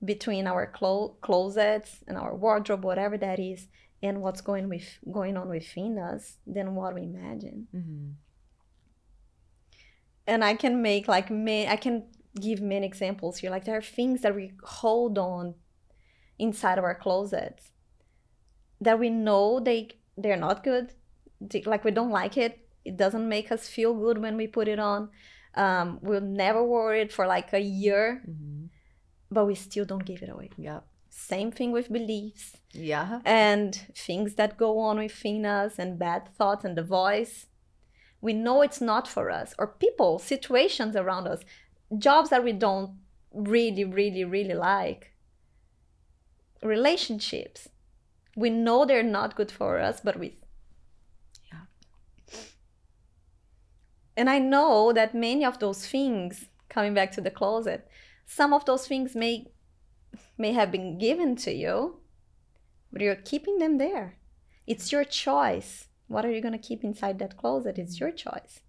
[0.04, 3.68] between our clo- closets and our wardrobe, whatever that is,
[4.02, 7.66] and what's going with going on within us than what we imagine.
[7.74, 8.10] Mm-hmm.
[10.26, 12.04] And I can make like many, I can
[12.40, 13.50] give many examples here.
[13.50, 15.54] Like there are things that we hold on
[16.38, 17.70] inside of our closets
[18.80, 20.92] that we know they they're not good.
[21.64, 22.58] Like we don't like it.
[22.84, 25.10] It doesn't make us feel good when we put it on.
[25.54, 28.66] Um, we'll never wear it for like a year, Mm-hmm.
[29.30, 30.50] but we still don't give it away.
[30.58, 30.80] Yeah.
[31.08, 33.20] Same thing with beliefs Yeah.
[33.24, 37.46] and things that go on within us and bad thoughts and the voice.
[38.26, 41.42] We know it's not for us, or people, situations around us,
[41.96, 42.90] jobs that we don't
[43.32, 45.12] really, really, really like,
[46.60, 47.68] relationships.
[48.34, 50.38] We know they're not good for us, but we.
[51.52, 51.66] Yeah.
[54.16, 57.86] And I know that many of those things, coming back to the closet,
[58.26, 59.52] some of those things may
[60.36, 62.00] may have been given to you,
[62.92, 64.18] but you're keeping them there.
[64.66, 65.86] It's your choice.
[66.08, 67.78] What are you going to keep inside that closet?
[67.78, 68.60] It's your choice.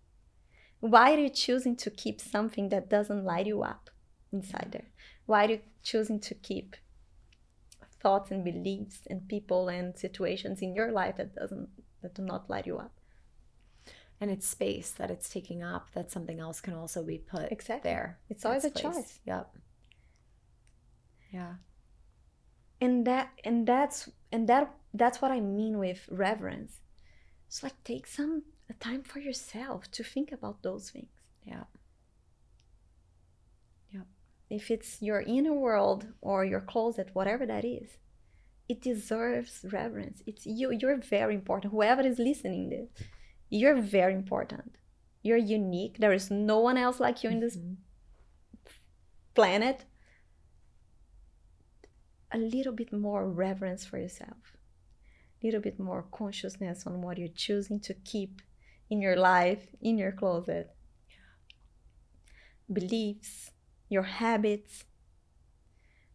[0.80, 3.90] Why are you choosing to keep something that doesn't light you up
[4.32, 4.90] inside there?
[5.26, 6.76] Why are you choosing to keep
[8.02, 11.70] thoughts and beliefs and people and situations in your life that doesn't
[12.02, 12.94] that do not light you up?
[14.20, 17.90] And it's space that it's taking up that something else can also be put Exactly.
[17.90, 18.20] there.
[18.30, 18.96] It's always a place.
[18.96, 19.20] choice.
[19.26, 19.56] Yep.
[21.32, 21.54] Yeah.
[22.80, 26.80] and that and that's and that that's what i mean with reverence
[27.48, 28.44] it's like take some
[28.80, 31.10] time for yourself to think about those things.
[31.46, 31.64] Yeah.
[33.92, 34.02] Yeah.
[34.50, 37.98] If it's your inner world or your closet whatever that is
[38.70, 40.22] it deserves reverence.
[40.26, 41.72] It's you you're very important.
[41.74, 42.90] Whoever is listening this
[43.50, 44.76] you're very important.
[45.24, 45.98] You're unique.
[46.00, 47.78] There is no one else like you in this Mhm.
[49.36, 49.86] planet.
[52.32, 54.57] A little bit more reverence for yourself
[55.44, 58.42] little bit more consciousness on what you're choosing to keep
[58.90, 60.72] in your life in your closet
[62.72, 63.52] beliefs
[63.90, 64.84] your habits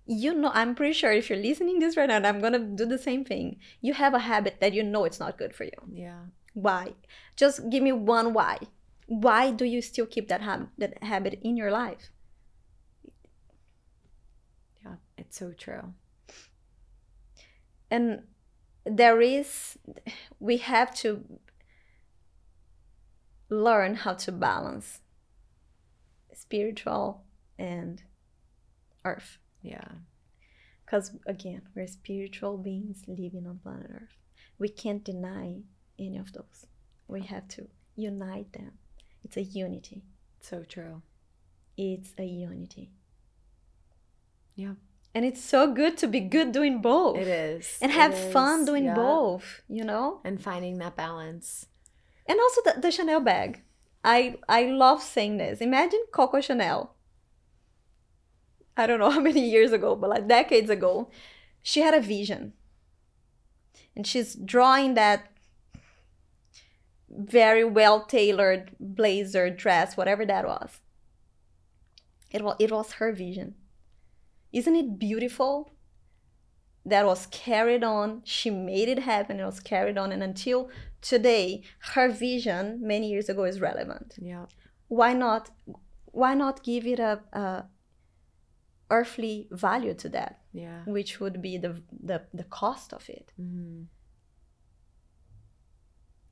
[0.06, 2.84] you know i'm pretty sure if you're listening this right now and i'm gonna do
[2.84, 5.78] the same thing you have a habit that you know it's not good for you
[5.92, 6.20] Yeah.
[6.54, 6.94] Why?
[7.36, 8.58] Just give me one why.
[9.06, 12.10] Why do you still keep that habit that habit in your life?
[14.84, 15.94] Yeah, it's so true.
[17.90, 18.22] And
[18.84, 19.78] there is
[20.40, 21.24] we have to
[23.48, 25.00] learn how to balance
[26.32, 27.24] spiritual
[27.58, 28.02] and
[29.04, 29.38] earth.
[29.62, 29.88] Yeah.
[30.84, 34.16] Because again, we're spiritual beings living on planet Earth.
[34.58, 35.60] We can't deny
[35.98, 36.66] any of those.
[37.08, 38.72] We have to unite them.
[39.24, 40.02] It's a unity.
[40.40, 41.02] So true.
[41.76, 42.90] It's a unity.
[44.54, 44.74] Yeah.
[45.14, 47.18] And it's so good to be good doing both.
[47.18, 47.78] It is.
[47.82, 48.32] And have is.
[48.32, 48.94] fun doing Yeah.
[48.94, 50.20] both, you know?
[50.24, 51.66] And finding that balance.
[52.26, 53.62] And also the, the Chanel bag.
[54.04, 55.60] I I love saying this.
[55.60, 56.94] Imagine Coco Chanel.
[58.76, 61.10] I don't know how many years ago, but like decades ago,
[61.62, 62.54] she had a vision.
[63.94, 65.28] And she's drawing that
[67.10, 70.80] very well tailored blazer dress, whatever that was.
[72.30, 73.54] It was it was her vision.
[74.52, 75.72] Isn't it beautiful?
[76.84, 78.22] That was carried on.
[78.24, 79.38] She made it happen.
[79.40, 80.68] It was carried on, and until
[81.00, 81.62] today,
[81.94, 84.14] her vision many years ago is relevant.
[84.20, 84.46] Yeah.
[84.88, 85.50] Why not?
[86.06, 87.64] Why not give it a, a
[88.90, 90.82] earthly value to that, Yeah.
[90.84, 93.32] which would be the the, the cost of it?
[93.40, 93.84] Mm-hmm.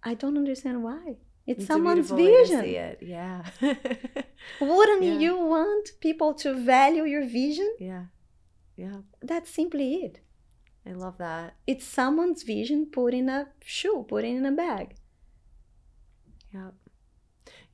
[0.02, 1.16] I don't understand why.
[1.50, 2.60] It's, It's someone's vision.
[2.62, 2.98] see it.
[3.02, 3.38] Yeah.
[4.60, 5.18] Wouldn't Yeah.
[5.24, 7.70] you want people to value your vision?
[7.90, 8.04] yeah.
[8.84, 9.00] Yeah.
[9.30, 10.20] That's simply it.
[10.86, 11.48] I love that.
[11.66, 13.40] It's someone's vision put in a
[13.76, 14.86] shoe, put in a bag.
[16.54, 16.74] Yep.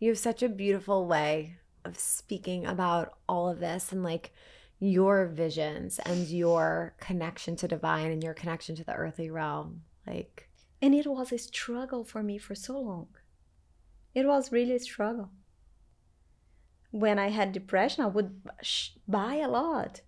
[0.01, 4.33] You have such a beautiful way of speaking about all of this and like
[4.81, 9.83] your visions and your connection to divine and your connection to the earthly realm.
[10.07, 10.49] Like,
[10.83, 13.09] And it was a struggle for me for so long.
[14.17, 15.29] It was really a struggle.
[16.91, 18.31] When I had depression, I would
[18.63, 20.01] sh- buy a lot,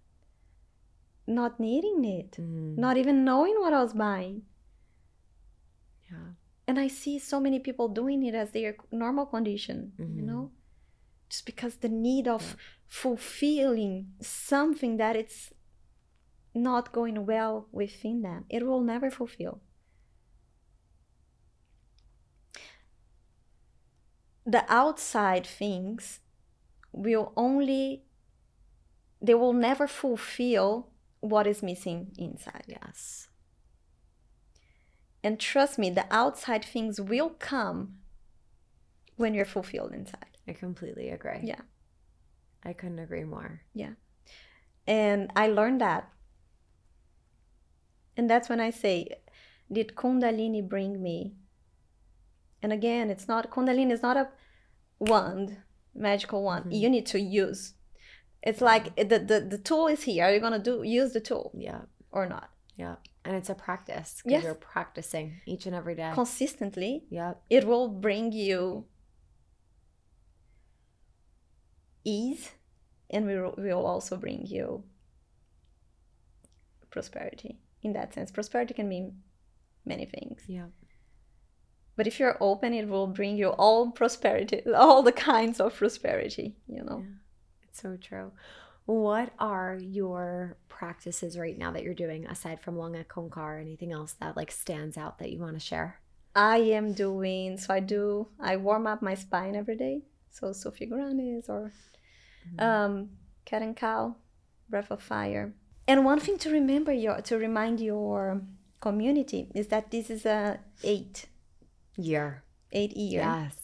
[1.26, 4.42] not needing it, mm, not even knowing what I was buying.
[6.10, 6.28] yeah.
[6.66, 10.26] And I see so many people doing it as their normal condition, you Mhm.
[10.30, 10.50] know?
[11.28, 12.56] Just because the need of
[12.86, 15.52] fulfilling something that it's
[16.54, 19.60] not going well within them, it will never fulfill.
[24.48, 26.20] The outside things
[26.90, 28.04] will only,
[29.20, 30.88] they will never fulfill
[31.20, 32.64] what is missing inside.
[32.66, 33.28] Yes.
[35.22, 37.98] And trust me, the outside things will come
[39.16, 40.38] when you're fulfilled inside.
[40.46, 41.40] I completely agree.
[41.42, 41.60] Yeah.
[42.64, 43.60] I couldn't agree more.
[43.74, 43.92] Yeah.
[44.86, 46.08] And I learned that.
[48.16, 49.08] And that's when I say,
[49.70, 51.34] did Kundalini bring me?
[52.62, 54.28] And again, it's not, Kundalini is not a
[54.98, 55.58] wand,
[55.94, 56.66] magical wand.
[56.66, 56.80] Mhm.
[56.80, 57.74] You need to use.
[58.42, 60.24] It's like the, the, the tool is here.
[60.24, 61.82] Are you going to do use the tool Yeah.
[62.10, 62.50] or not?
[62.76, 62.96] Yeah.
[63.24, 64.44] And it's a practice because Yes.
[64.44, 66.10] you're practicing each and every day.
[66.14, 67.34] Consistently, Yeah.
[67.50, 68.86] it will bring you
[72.04, 72.52] ease
[73.10, 74.84] and we will will also bring you
[76.90, 79.20] prosperity in that sense prosperity can mean
[79.84, 80.70] many things Yep.
[81.98, 86.56] But if you're open it will bring you all prosperity all the kinds of prosperity
[86.66, 87.14] you know Yeah.
[87.68, 88.32] It's so true.
[88.86, 93.58] What are your practices right now that you're doing aside from Long Ek Ong Kar?
[93.58, 96.00] Anything else that like stands out that you want to share?
[96.34, 100.02] i am doing so i do i warm up my spine every day
[100.38, 101.72] so Sufi grinds or
[102.58, 103.10] um,
[103.44, 104.16] cat and cow,
[104.68, 105.54] breath of fire.
[105.86, 108.42] And one thing to remember your to remind your
[108.80, 111.26] community is that this is a eight
[111.98, 112.44] Year.
[112.72, 113.56] eight year, Yes.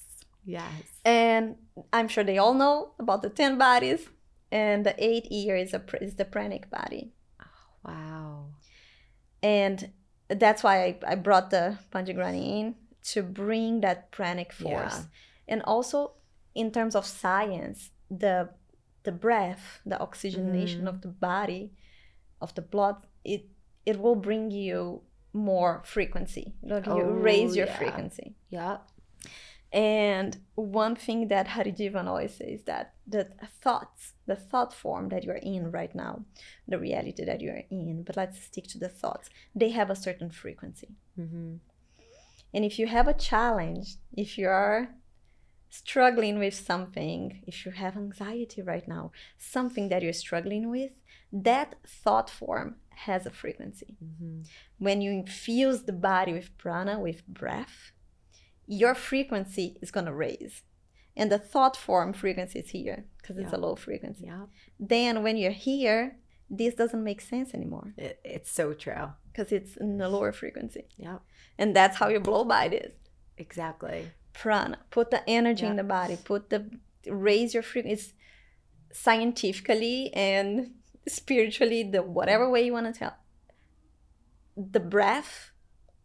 [0.44, 0.82] Yes.
[1.04, 1.56] and
[1.92, 4.08] I'm sure they all know about the ten bodies,
[4.50, 7.12] and the eight year is a is the pranic body,
[7.84, 8.46] Wow.
[9.42, 9.92] and
[10.28, 12.74] that's why I, I brought the Panjagrani in
[13.12, 15.04] to bring that pranic force, Yeah.
[15.48, 16.14] and also
[16.54, 18.50] in terms of science, the
[19.02, 20.88] the breath, the oxygenation Mhm.
[20.88, 21.72] of the body,
[22.40, 23.42] of the blood, it
[23.84, 25.02] it will bring you
[25.34, 26.54] more frequency.
[26.62, 27.76] Like you Oh, raise your yeah.
[27.76, 28.34] frequency.
[28.48, 28.78] Yeah.
[29.72, 33.28] And one thing that Harijiwan always says that the
[33.60, 36.24] thoughts, the thought form that you're in right now,
[36.68, 40.30] the reality that you're in, but let's stick to the thoughts, they have a certain
[40.30, 40.90] frequency.
[41.18, 41.56] Mm-hmm.
[42.54, 44.94] And if you have a challenge, if you are
[45.70, 50.92] struggling with something, if you have anxiety right now, something that you're struggling with,
[51.32, 53.96] that thought form has a frequency.
[54.02, 54.42] Mm-hmm.
[54.78, 57.92] When you infuse the body with prana, with breath,
[58.66, 60.62] your frequency is going to raise.
[61.16, 64.24] And the thought form frequency is here because it's a low frequency.
[64.26, 64.46] Yeah.
[64.80, 66.18] Then when you're here,
[66.50, 69.12] this doesn't make sense anymore It, it's so true.
[69.32, 70.86] because it's in a lower frequency.
[70.96, 71.18] Yeah.
[71.56, 72.92] And that's how your blow by is.
[73.38, 74.10] Exactly.
[74.32, 74.78] Prana.
[74.90, 76.18] Put the energy in the body.
[76.22, 76.68] Put the
[77.06, 77.94] raise your frequency.
[77.94, 78.12] It's
[78.92, 80.72] scientifically and
[81.08, 83.14] spiritually, the whatever way you want to tell.
[84.56, 85.50] The breath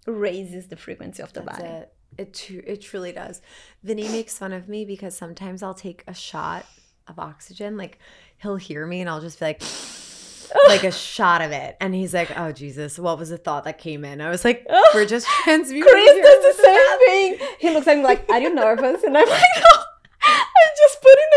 [0.05, 1.69] raises the frequency of the That's body.
[1.69, 1.93] it.
[2.17, 3.41] It tru- it truly does.
[3.83, 6.65] Vinny makes fun of me because sometimes I'll take a shot
[7.07, 7.77] of oxygen.
[7.77, 7.99] Like
[8.37, 9.61] he'll hear me and I'll just be like,
[10.67, 13.77] like a shot of it, and he's like, "Oh Jesus, what was the thought that
[13.77, 17.47] came in?" I was like, "We're just transmuting." Chris does the same thing.
[17.59, 19.81] He looks at me like, "Are you nervous?" And I'm like, "No,
[20.23, 21.29] I'm just putting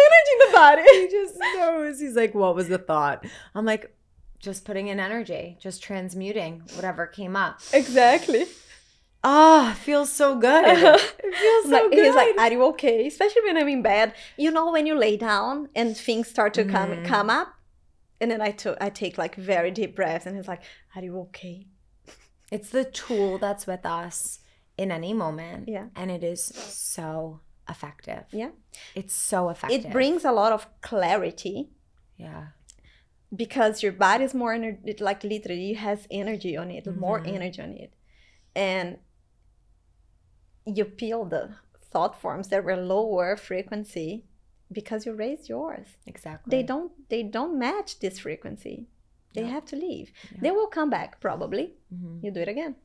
[1.00, 2.00] He just knows.
[2.00, 3.94] He's like, "What was the thought?" I'm like,
[4.38, 8.46] "Just putting in energy, just transmuting whatever came up." Exactly.
[9.24, 10.64] Ah, it feels so good.
[11.24, 12.04] It feels so like, good.
[12.04, 14.14] He's like, "Are you okay?" Especially when I'm in bed.
[14.36, 17.04] You know, when you lay down and things start to come Mhm.
[17.04, 17.48] come up,
[18.20, 20.62] and then I took I take like very deep breaths, and he's like,
[20.96, 21.66] "Are you okay?"
[22.50, 24.40] It's the tool that's with us
[24.76, 25.68] in any moment.
[25.68, 25.86] Yeah.
[25.96, 27.40] And it is so
[27.74, 28.24] effective.
[28.42, 28.52] Yeah.
[29.00, 29.84] It's so effective.
[29.86, 31.56] It brings a lot of clarity
[32.26, 32.44] Yeah.
[33.42, 37.20] because your body is more ener- it like literally it has energy on it, more
[37.20, 37.34] Mhm.
[37.36, 37.92] energy on it,
[38.54, 38.86] and
[40.64, 41.44] you peel the
[41.92, 44.24] thought forms that were lower frequency
[44.70, 45.86] because you raised yours.
[46.06, 46.50] Exactly.
[46.50, 48.86] They don't they don't match this frequency.
[49.34, 49.48] They Yeah.
[49.56, 50.12] have to leave.
[50.32, 50.38] Yeah.
[50.42, 51.74] They will come back probably.
[51.92, 52.22] Mhm.
[52.24, 52.76] You do it again.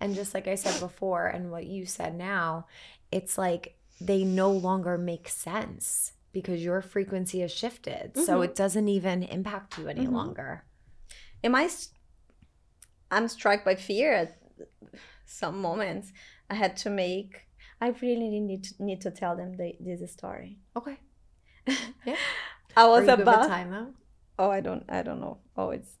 [0.00, 2.66] And just like I said before, and what you said now,
[3.10, 3.64] it's like
[4.00, 8.12] they no longer make sense because your frequency has shifted.
[8.16, 8.44] So Mhm.
[8.46, 10.12] it doesn't even impact you any Mhm.
[10.12, 10.64] longer.
[11.42, 11.64] Am I?
[11.64, 11.90] s-
[13.10, 14.38] I'm struck by fear at
[15.24, 16.12] some moments.
[16.50, 17.46] I had to make.
[17.80, 20.58] I really need to, need to tell them the, this story.
[20.76, 20.98] Okay.
[22.06, 22.16] Yeah.
[22.76, 23.48] I was you good with about.
[23.48, 23.94] time?
[24.38, 24.84] Oh, I don't.
[24.88, 25.38] I don't know.
[25.56, 25.98] Oh, it's.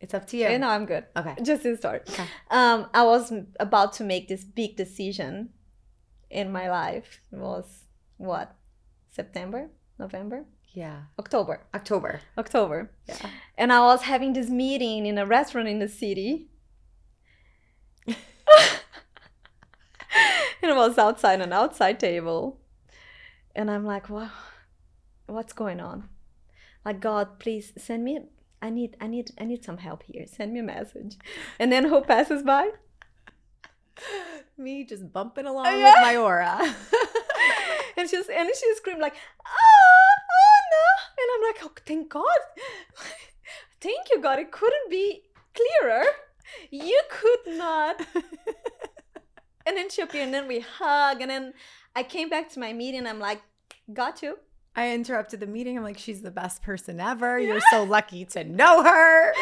[0.00, 0.42] It's up to you.
[0.44, 0.56] Yeah.
[0.58, 1.04] No, I'm good.
[1.16, 1.36] Okay.
[1.44, 2.00] Just this story.
[2.00, 2.24] Okay.
[2.50, 5.50] Um, I was about to make this big decision
[6.32, 7.20] in my life.
[7.30, 7.84] Was
[8.16, 8.56] what?
[9.10, 9.68] September,
[9.98, 11.02] November, Yeah.
[11.18, 12.20] October, October.
[12.38, 12.90] October.
[13.06, 13.28] Yeah.
[13.58, 16.48] and I was having this meeting in a restaurant in the city.
[18.06, 18.16] and
[20.62, 22.58] it was outside an outside table.
[23.54, 24.30] And I'm like, wow,
[25.26, 26.08] what's going on?
[26.84, 28.18] Like, God, please send me
[28.62, 30.24] I need I need I need some help here.
[30.26, 31.16] Send me a message.
[31.58, 32.70] And then who passes by?
[34.62, 35.84] Me just bumping along yeah.
[35.84, 36.58] with my aura.
[37.96, 41.22] and she's and she screamed like, ah, oh no.
[41.22, 42.24] And I'm like, oh thank God.
[43.80, 44.38] thank you, God.
[44.38, 45.22] It couldn't be
[45.54, 46.04] clearer.
[46.70, 48.00] You could not.
[49.66, 51.20] and then she appeared and then we hug.
[51.20, 51.54] And then
[51.96, 53.06] I came back to my meeting.
[53.06, 53.42] I'm like,
[53.92, 54.38] got you.
[54.74, 55.76] I interrupted the meeting.
[55.76, 57.38] I'm like, she's the best person ever.
[57.38, 59.32] You're so lucky to know her.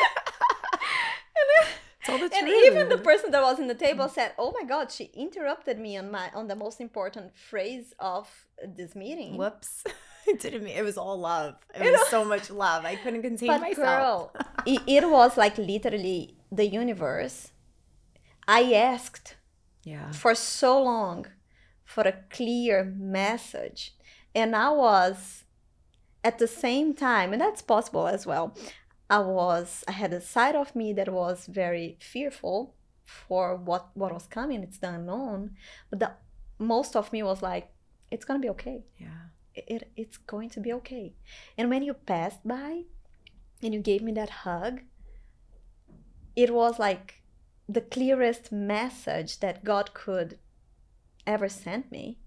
[2.04, 2.64] Tell the and truth.
[2.66, 5.96] even the person that was in the table said, "Oh my God, she interrupted me
[5.98, 8.28] on my on the most important phrase of
[8.66, 9.84] this meeting." Whoops.
[10.26, 11.56] it didn't mean it was all love.
[11.74, 12.06] It You was know?
[12.10, 12.84] so much love.
[12.84, 13.76] I couldn't contain but myself.
[13.76, 14.32] girl,
[14.66, 17.52] it, it was like literally the universe.
[18.48, 19.36] I asked
[19.84, 20.10] Yeah.
[20.12, 21.26] for so long
[21.84, 23.94] for a clear message,
[24.34, 25.44] and I was
[26.24, 28.54] at the same time, and that's possible as well.
[29.10, 34.12] I was I had a side of me that was very fearful for what what
[34.12, 34.62] was coming.
[34.62, 35.56] It's the unknown,
[35.90, 36.12] but the
[36.58, 37.72] most of me was like,
[38.10, 39.30] it's gonna be okay Yeah.
[39.54, 41.14] it, it's going to be okay.
[41.58, 42.84] And when you passed by
[43.62, 44.82] and you gave me that hug,
[46.36, 47.22] it was like
[47.68, 50.38] the clearest message that God could
[51.26, 52.19] ever send me.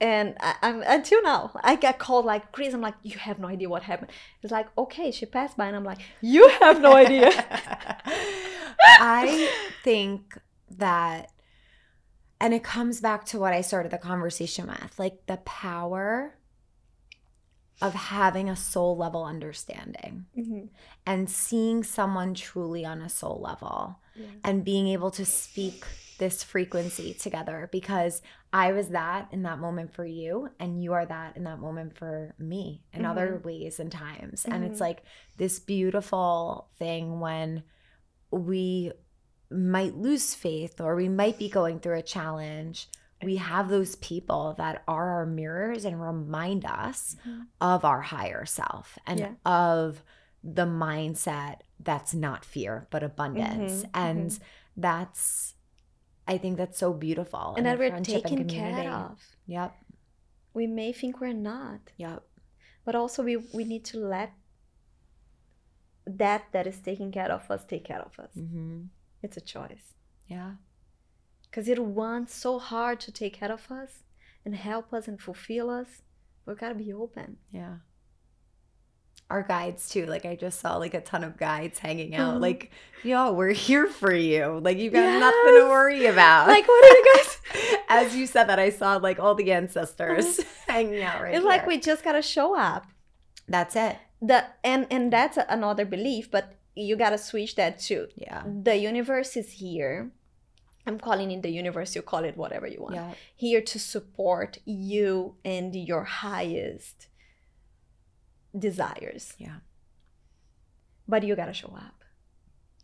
[0.00, 2.74] And I, I'm until now, I get called like Chris.
[2.74, 4.10] I'm like, you have no idea what happened.
[4.42, 7.30] It's like, okay, she passed by, and I'm like, you have no idea.
[9.00, 9.50] I
[9.82, 10.38] think
[10.78, 11.30] that,
[12.40, 16.34] and it comes back to what I started the conversation with like the power
[17.82, 20.68] of having a soul level understanding Mhm.
[21.04, 24.28] and seeing someone truly on a soul level Yeah.
[24.44, 25.84] and being able to speak
[26.18, 31.04] this frequency together because I was that in that moment for you and you are
[31.06, 34.80] that in that moment for me in other ways and times and it's Mhm.
[34.80, 35.02] like
[35.36, 37.62] this beautiful thing when
[38.30, 38.92] we
[39.50, 42.88] might lose faith or we might be going through a challenge
[43.22, 47.46] we have those people that are our mirrors and remind us Mhm.
[47.60, 49.32] of our higher self and Yeah.
[49.46, 50.02] of
[50.44, 54.38] the mindset that's not fear but abundance Mhm, and
[54.76, 55.54] that's
[56.26, 57.54] I think that's so beautiful.
[57.56, 59.18] and that we're taken care of.
[59.46, 59.72] Yep.
[60.54, 62.22] We may think we're not, Yep.
[62.84, 64.32] but also we we need to let
[66.06, 68.30] that that is taking care of us take care of us.
[68.36, 68.82] Mm-hmm.
[69.22, 69.94] It's a choice.
[70.28, 70.52] Yeah.
[71.48, 74.02] because it wants so hard to take care of us
[74.44, 76.02] and help us and fulfill us.
[76.44, 77.36] We've gotta be open.
[77.52, 77.76] Yeah.
[79.28, 80.06] Our guides too.
[80.06, 82.36] Like I just saw like a ton of guides hanging out.
[82.36, 82.40] Mhm.
[82.40, 82.70] Like,
[83.02, 84.60] yo, we're here for you.
[84.62, 86.46] Like you've got nothing to worry about.
[86.46, 87.38] Like, what are you guys?
[87.88, 91.66] As you said that, I saw like all the ancestors hanging out right it's like
[91.66, 92.86] we just gotta show up.
[93.48, 93.96] That's it.
[94.22, 98.06] The and and that's another belief, but you gotta switch that too.
[98.14, 98.44] Yeah.
[98.62, 100.10] The universe is here.
[100.86, 101.96] I'm calling it the universe.
[101.96, 102.94] You call it whatever you want.
[102.94, 103.12] Yeah.
[103.34, 107.08] Here to support you and your highest
[108.58, 109.34] desires.
[109.38, 109.58] Yeah.
[111.08, 112.04] but you gotta show up.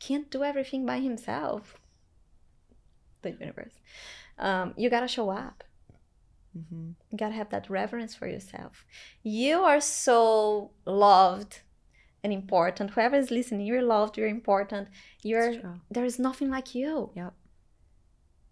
[0.01, 1.77] Can't do everything by himself.
[3.23, 3.75] The universe.
[4.39, 5.65] Um, you gotta show up.
[6.57, 6.91] Mm-hmm.
[7.11, 8.85] You gotta have that reverence for yourself.
[9.23, 11.61] You are so loved
[12.23, 12.91] and important.
[12.91, 14.89] Whoever is listening, you're loved, you're important.
[15.23, 15.55] You're
[15.91, 17.11] there is nothing like you.
[17.17, 17.35] Yep.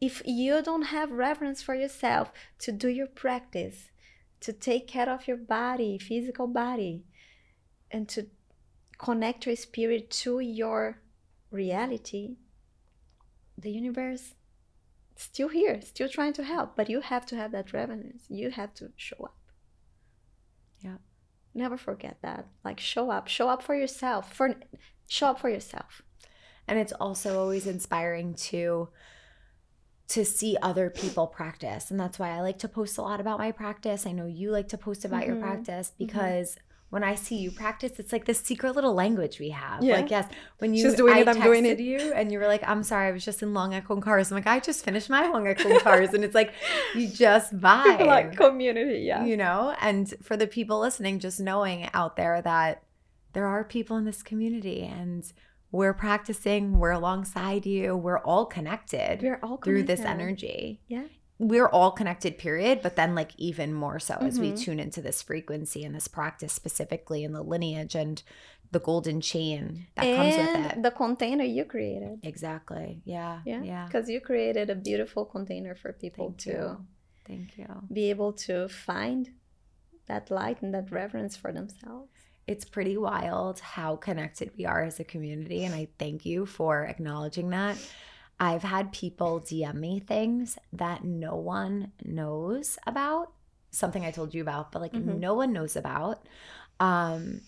[0.00, 3.90] If you don't have reverence for yourself to do your practice,
[4.40, 7.04] to take care of your body, physical body,
[7.90, 8.26] and to
[8.98, 11.00] connect your spirit to your
[11.50, 12.36] reality,
[13.58, 14.34] the universe
[15.16, 18.24] still here, still trying to help, but you have to have that reverence.
[18.28, 19.36] You have to show up.
[20.80, 20.96] Yeah.
[21.54, 22.46] Never forget that.
[22.64, 24.32] Like show up, show up for yourself.
[24.32, 24.54] For
[25.08, 26.02] show up for yourself.
[26.68, 28.88] and it's also always inspiring to
[30.06, 33.38] to see other people practice and that's why i like to post a lot about
[33.38, 35.40] my practice i know you like to post about your Mhm.
[35.40, 36.56] practice because
[36.90, 39.94] when i see you practice it's like this secret little language we have Yeah.
[39.96, 41.80] like yes when you She's doing I it, I'm doing it.
[41.80, 44.30] you and you were like i'm sorry i was just in Long Ek Ong Kars
[44.30, 46.52] i'm like i just finished my Long Ek Ong Kars and it's like
[46.94, 49.24] you just vibe like community, yeah.
[49.24, 52.82] you know and for the people listening just knowing out there that
[53.32, 55.32] there are people in this community and
[55.72, 61.04] we're practicing we're alongside you we're all connected We're all through this energy Yeah.
[61.52, 64.58] We're all connected period but then like even more so as we Mhm.
[64.64, 68.22] tune into this frequency and this practice specifically in the lineage and
[68.72, 72.16] the golden chain that comes with and it the container you created.
[72.22, 73.62] exactly yeah Yeah.
[73.72, 76.86] yeah Because you created a beautiful container for people thank to you
[77.30, 77.66] thank you
[77.98, 79.22] be able to find
[80.10, 82.12] that light and that reverence for themselves.
[82.52, 86.72] it's pretty wild how connected we are as a community and i thank you for
[86.94, 87.76] acknowledging that
[88.40, 93.32] i've had people dm me things that no one knows about
[93.70, 95.18] something i told you about but like Mhm.
[95.20, 96.26] no one knows about
[96.80, 97.42] um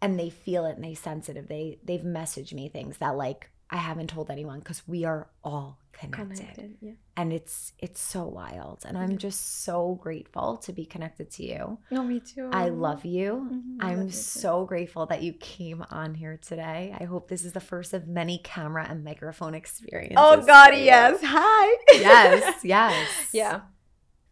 [0.00, 3.50] and they feel it and they sense it they they've messaged me things that like
[3.72, 6.76] i haven't told anyone because we are all connected Connected.
[6.80, 6.92] Yeah.
[7.16, 11.78] and it's it's so wild and i'm just so grateful to be connected to you
[11.90, 12.48] No, me too.
[12.52, 16.38] i love you Mhm, I love I'm you so grateful that you came on here
[16.50, 16.94] today.
[16.98, 20.16] I hope this is the first of many camera and microphone experiences.
[20.18, 21.18] Oh God, yes.
[21.22, 21.66] Hi.
[21.94, 23.08] Yes, yes.
[23.32, 23.60] yeah.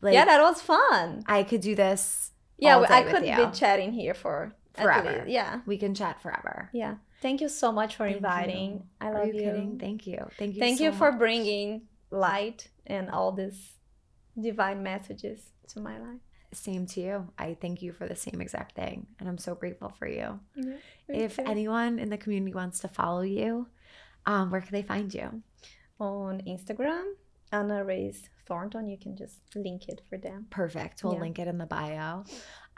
[0.01, 1.25] Like, yeah, that was fun.
[1.27, 2.31] I could do this.
[2.59, 5.13] Yeah, I could be chatting here for Forever.
[5.19, 5.61] least- Yeah.
[5.67, 6.71] We can chat forever.
[6.73, 6.95] Yeah.
[7.21, 8.71] Thank you so much for Thank inviting.
[8.73, 8.83] you.
[9.01, 9.41] I Are love you you.
[9.41, 9.79] kidding?
[9.79, 10.27] Thank you.
[10.39, 10.61] Thank you.
[10.61, 11.19] Thank so you for much.
[11.19, 13.73] bringing light and all these
[14.41, 16.21] divine messages to my life.
[16.53, 17.29] Same to you.
[17.39, 20.41] I thank you for the same exact thing, and I'm so grateful for you.
[20.57, 20.75] Yeah,
[21.09, 21.45] if too.
[21.47, 23.69] anyone in the community wants to follow you,
[24.27, 25.43] um, where can they find you?
[26.01, 27.05] on Instagram,
[27.53, 30.47] Ana Reis Thornton, you can just link it for them.
[30.49, 31.05] Perfect.
[31.05, 31.21] We'll Yeah.
[31.21, 32.25] link it in the bio.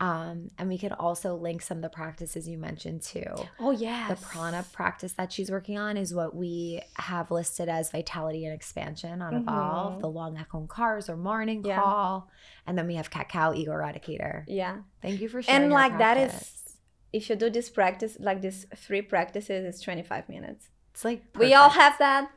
[0.02, 3.22] Um, and we could also link some of the practices you mentioned too.
[3.60, 4.08] Oh yeah.
[4.08, 8.52] The prana practice that she's working on is what we have listed as vitality and
[8.52, 10.00] expansion on Evolve, Mhm.
[10.00, 11.80] the Long Ek Ong Kars or morning Yeah.
[11.80, 12.28] call.
[12.66, 14.42] And then we have cacao ego eradicator.
[14.48, 14.78] Yeah.
[15.02, 15.62] Thank you for sharing.
[15.64, 16.76] And like that is
[17.12, 20.68] if you do this practice, like these three practices, it's 25 minutes.
[20.90, 22.28] it's like We all have that.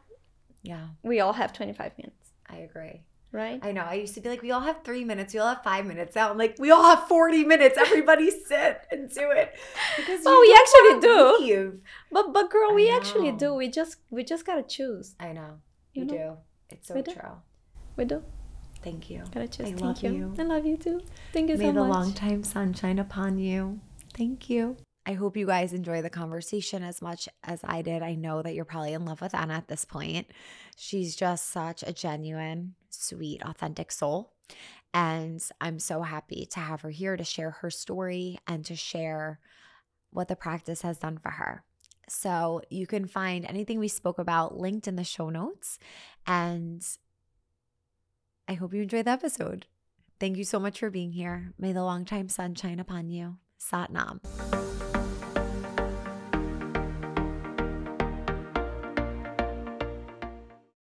[0.62, 3.06] Yeah, We all have 25 minutes, I agree.
[3.36, 3.60] Right?
[3.62, 3.82] I know.
[3.84, 5.34] I used to be like, we all have three minutes.
[5.34, 6.16] We all have five minutes.
[6.16, 7.78] Now I'm like, we all have 40 minutes.
[7.78, 9.54] Everybody sit and do it.
[9.98, 11.38] Because Well, we actually do.
[11.42, 11.82] leave.
[12.14, 13.54] But but girl, I we actually do.
[13.54, 15.16] We just we just gotta choose.
[15.20, 15.60] I know.
[15.94, 16.14] You You, know?
[16.70, 16.76] do.
[16.76, 17.14] It's so We do.
[17.14, 17.36] true.
[17.98, 18.24] We do.
[18.82, 19.24] Thank you.
[19.34, 19.68] Gotta choose.
[19.68, 20.12] I Thank love you.
[20.14, 20.34] you.
[20.40, 21.02] I love you too.
[21.34, 23.82] Thank you May so the long time sunshine upon you.
[24.14, 24.78] Thank you.
[25.08, 28.02] I hope you guys enjoy the conversation as much as I did.
[28.02, 30.28] I know that you're probably in love with Ana at this point.
[30.78, 32.74] She's just such a genuine,
[33.04, 34.34] sweet, authentic soul.
[34.94, 39.40] And I'm so happy to have her here to share her story and to share
[40.12, 41.64] what the practice has done for her.
[42.08, 45.80] So you can find anything we spoke about linked in the show notes.
[46.26, 46.86] And
[48.48, 49.66] I hope you enjoyed the episode.
[50.20, 51.54] Thank you so much for being here.
[51.60, 53.38] May the long time sun shine upon you.
[53.58, 54.22] Sat Nam.